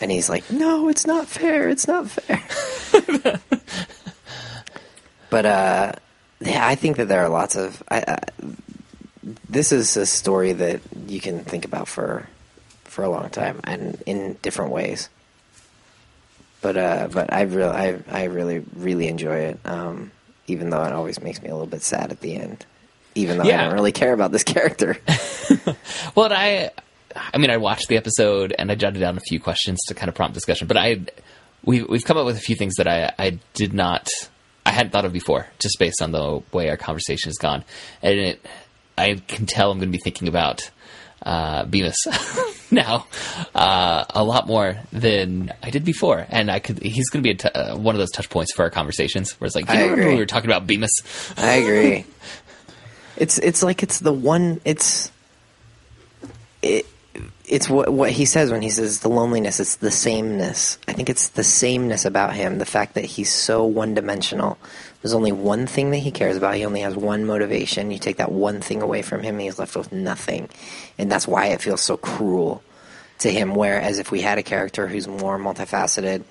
[0.00, 1.68] and he's like, "No, it's not fair.
[1.68, 3.40] It's not fair."
[5.30, 5.92] but uh,
[6.40, 7.82] yeah, I think that there are lots of.
[7.88, 8.18] I, I,
[9.48, 12.28] this is a story that you can think about for
[12.84, 15.08] for a long time and in different ways.
[16.60, 19.60] But uh, but I really I I really really enjoy it.
[19.64, 20.10] Um,
[20.46, 22.66] even though it always makes me a little bit sad at the end.
[23.14, 24.96] Even though I don't really care about this character.
[26.14, 26.70] Well, I,
[27.14, 30.08] I mean, I watched the episode and I jotted down a few questions to kind
[30.08, 30.66] of prompt discussion.
[30.66, 31.00] But I,
[31.64, 34.08] we we've come up with a few things that I I did not,
[34.66, 37.64] I hadn't thought of before, just based on the way our conversation has gone,
[38.02, 38.46] and it,
[38.98, 40.70] I can tell I'm going to be thinking about
[41.22, 41.96] uh, Bemis
[42.70, 43.06] now
[43.54, 47.34] uh, a lot more than I did before, and I could he's going to be
[47.34, 49.74] a t- uh, one of those touch points for our conversations where it's like, you
[49.74, 50.14] I know, agree.
[50.14, 51.02] we were talking about Bemis?
[51.36, 52.06] I agree.
[53.16, 55.10] It's it's like it's the one it's
[56.62, 56.86] it
[57.44, 60.78] it's what what he says when he says the loneliness it's the sameness.
[60.88, 64.58] I think it's the sameness about him, the fact that he's so one-dimensional.
[65.02, 66.54] There's only one thing that he cares about.
[66.54, 67.90] He only has one motivation.
[67.90, 70.48] You take that one thing away from him and he's left with nothing.
[70.96, 72.62] And that's why it feels so cruel
[73.18, 76.24] to him whereas if we had a character who's more multifaceted,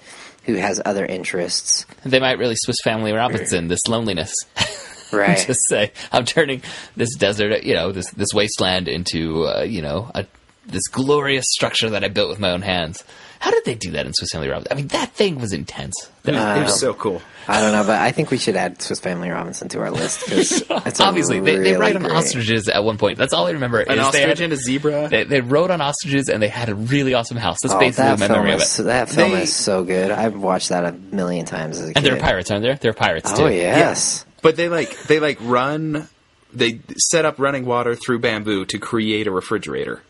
[0.45, 4.33] who has other interests, They might really Swiss Family Robinson this loneliness.
[5.17, 5.43] right?
[5.45, 6.61] just say I'm turning
[6.95, 10.25] this desert, you know, this this wasteland into uh, you know a,
[10.65, 13.03] this glorious structure that I built with my own hands.
[13.39, 14.71] How did they do that in Swiss Family Robinson?
[14.71, 15.95] I mean, that thing was intense.
[16.21, 17.23] That- it was so cool.
[17.47, 20.25] I don't know, but I think we should add Swiss Family Robinson to our list
[20.25, 20.63] because
[21.01, 23.17] obviously, they, they ride on ostriches at one point.
[23.17, 23.79] That's all I remember.
[23.79, 25.09] An is ostrich they, had- and a zebra.
[25.09, 27.57] they, they rode on ostriches and they had a really awesome house.
[27.63, 28.83] That's Oh, basically that my film memory of is it.
[28.83, 30.11] that film They- is so good.
[30.11, 31.97] I've watched that a million times as a kid.
[31.97, 32.11] And kid.
[32.13, 32.75] there are pirates, aren't there?
[32.75, 33.45] There are pirates too.
[33.45, 36.07] Oh yes, But they like they like run.
[36.53, 40.01] They set up running water through bamboo to create a refrigerator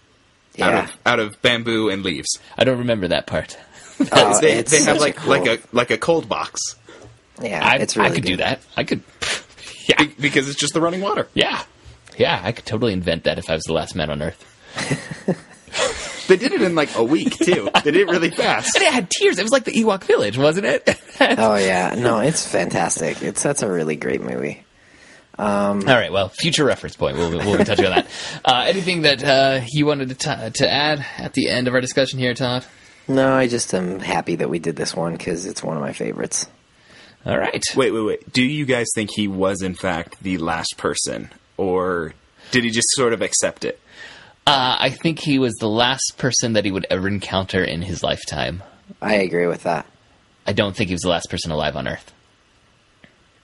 [0.59, 2.39] out of out of bamboo and leaves.
[2.57, 3.57] I don't remember that part.
[4.11, 6.75] Oh, they they have such like cool- like a like a cold box
[7.41, 7.63] yeah.
[7.63, 8.61] I, it's really I could do that.
[8.75, 9.03] I could.
[9.89, 11.27] Yeah, be- because it's just the running water.
[11.33, 11.63] yeah,
[12.15, 12.39] yeah.
[12.43, 14.39] I could totally invent that if I was the last man on Earth.
[16.31, 17.69] They did it in like a week too.
[17.83, 18.73] They did it really fast.
[18.77, 19.37] And it had tiers.
[19.37, 20.97] It was like the Ewok Village, wasn't it?
[21.19, 23.21] Oh yeah, no, it's fantastic.
[23.21, 24.63] It's that's a really great movie.
[25.37, 26.11] All right.
[26.11, 27.17] Well, future reference point.
[27.17, 28.07] We'll, we'll be touching on that.
[28.45, 31.81] Uh, anything that uh, you wanted to, t- to add at the end of our
[31.81, 32.65] discussion here, Todd?
[33.07, 35.93] No, I just am happy that we did this one because it's one of my
[35.93, 36.47] favorites.
[37.25, 37.61] All right.
[37.75, 38.31] Wait, wait, wait.
[38.33, 42.13] Do you guys think he was in fact the last person, or
[42.51, 43.79] did he just sort of accept it?
[44.51, 48.03] Uh, I think he was the last person that he would ever encounter in his
[48.03, 48.61] lifetime.
[49.01, 49.85] I agree with that.
[50.45, 52.11] I don't think he was the last person alive on Earth.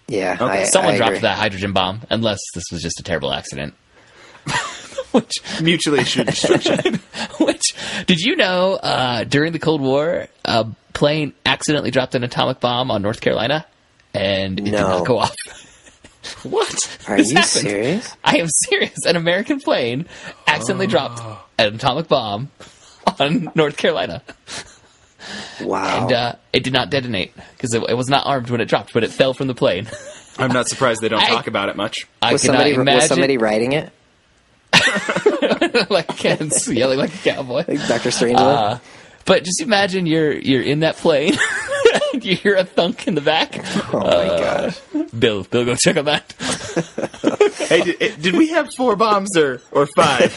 [0.10, 0.62] Yeah, Okay.
[0.62, 1.22] I, Someone I dropped agree.
[1.22, 3.74] that hydrogen bomb, unless this was just a terrible accident.
[5.12, 5.32] which,
[5.62, 6.96] Mutually assured destruction.
[7.40, 7.74] which,
[8.06, 12.90] did you know uh, during the Cold War, a plane accidentally dropped an atomic bomb
[12.92, 13.66] on North Carolina,
[14.14, 15.36] and it did not go off.
[16.44, 17.00] what?
[17.08, 17.50] Are This you happened.
[17.70, 18.16] serious?
[18.24, 19.06] I am serious.
[19.06, 20.06] An American plane
[20.48, 21.22] accidentally dropped
[21.58, 22.50] an atomic bomb
[23.20, 24.22] on North Carolina,
[25.62, 26.04] Wow.
[26.04, 28.94] and uh, it did not detonate because it, it was not armed when it dropped,
[28.94, 29.88] but it fell from the plane.
[30.38, 32.08] I'm not surprised they don't I- talk about it much.
[32.22, 33.92] I was somebody imagine was somebody writing it?
[35.90, 37.64] like Ken's yelling like a cowboy.
[37.68, 38.38] Like Doctor Strange.
[38.38, 38.78] Uh,
[39.26, 41.34] but just imagine you're you're in that plane.
[42.14, 43.56] and you hear a thunk in the back.
[43.94, 44.80] oh my gosh.
[45.18, 46.34] Bill, Bill, go check on that.
[47.68, 50.32] Hey, did, did we have four bombs or or five?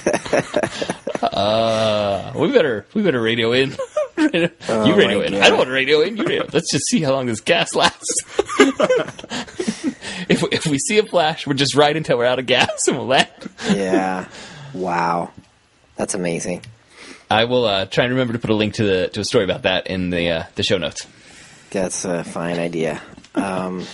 [1.23, 3.71] Uh, we better we better radio in.
[4.17, 5.33] you radio Oh my in.
[5.35, 5.43] God.
[5.43, 6.17] I don't want to radio in.
[6.17, 6.47] You radio.
[6.53, 8.25] Let's just see how long this gas lasts.
[10.29, 12.89] if we, if we see a flash, we're just right until we're out of gas
[12.89, 13.29] and we'll land.
[13.71, 14.29] Yeah.
[14.73, 15.31] Wow.
[15.97, 16.63] That's amazing.
[17.31, 19.45] I will uh, try and remember to put a link to the to a story
[19.45, 21.07] about that in the uh, the show notes.
[21.71, 23.01] That's a fine idea.
[23.35, 23.87] Um,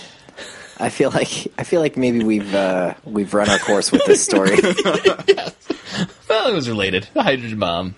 [0.79, 4.23] I feel like I feel like maybe we've uh, we've run our course with this
[4.23, 4.57] story.
[6.29, 7.07] Well, it was related.
[7.13, 7.95] The hydrogen bomb.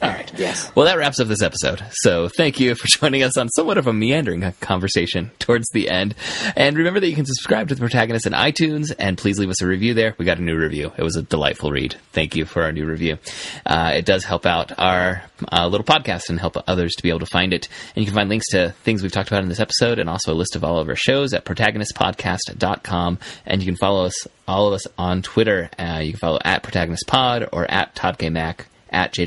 [0.00, 0.32] All right.
[0.38, 0.70] yes.
[0.74, 1.82] Well, that wraps up this episode.
[1.90, 6.14] So thank you for joining us on somewhat of a meandering conversation towards the end.
[6.56, 9.60] And remember that you can subscribe to the protagonist in iTunes and please leave us
[9.60, 10.14] a review there.
[10.18, 10.92] We got a new review.
[10.96, 11.96] It was a delightful read.
[12.12, 13.18] Thank you for our new review.
[13.66, 15.22] Uh, it does help out our
[15.52, 17.68] uh, little podcast and help others to be able to find it.
[17.94, 20.32] And you can find links to things we've talked about in this episode and also
[20.32, 23.18] a list of all of our shows at protagonistpodcast.com.
[23.44, 25.68] And you can follow us, all of us on Twitter.
[25.78, 28.30] Uh, you can follow at protagonistpod or at Todd K.
[28.30, 29.26] Mack at Jay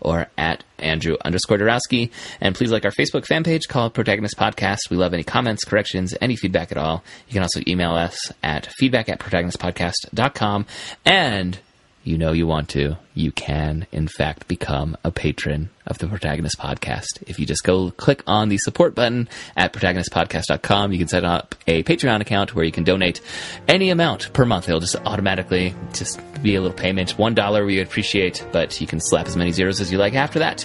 [0.00, 2.10] or at Andrew underscore Darowski.
[2.40, 4.90] And please like our Facebook fan page called Protagonist Podcast.
[4.90, 7.02] We love any comments, corrections, any feedback at all.
[7.28, 10.66] You can also email us at feedback at protagonistpodcast.com.
[11.04, 11.58] And
[12.06, 16.58] you know you want to, you can, in fact, become a patron of the Protagonist
[16.58, 17.22] Podcast.
[17.26, 21.54] If you just go click on the support button at protagonistpodcast.com, you can set up
[21.66, 23.20] a Patreon account where you can donate
[23.66, 24.68] any amount per month.
[24.68, 27.18] It'll just automatically just be a little payment.
[27.18, 30.38] One dollar we appreciate, but you can slap as many zeros as you like after
[30.38, 30.64] that.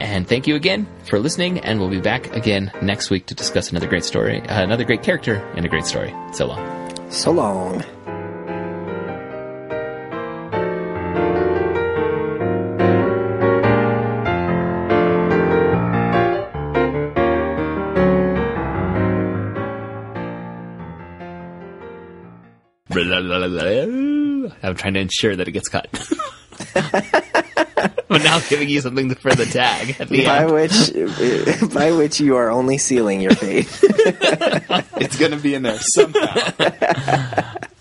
[0.00, 3.70] And thank you again for listening, and we'll be back again next week to discuss
[3.70, 6.14] another great story, uh, another great character, and a great story.
[6.32, 7.10] So long.
[7.10, 7.97] So long.
[24.62, 25.88] I'm trying to ensure that it gets cut.
[28.08, 30.52] but now I'm giving you something for the tag at the By end.
[30.52, 33.68] which, by which you are only sealing your fate.
[35.00, 37.54] It's going to be in there somehow.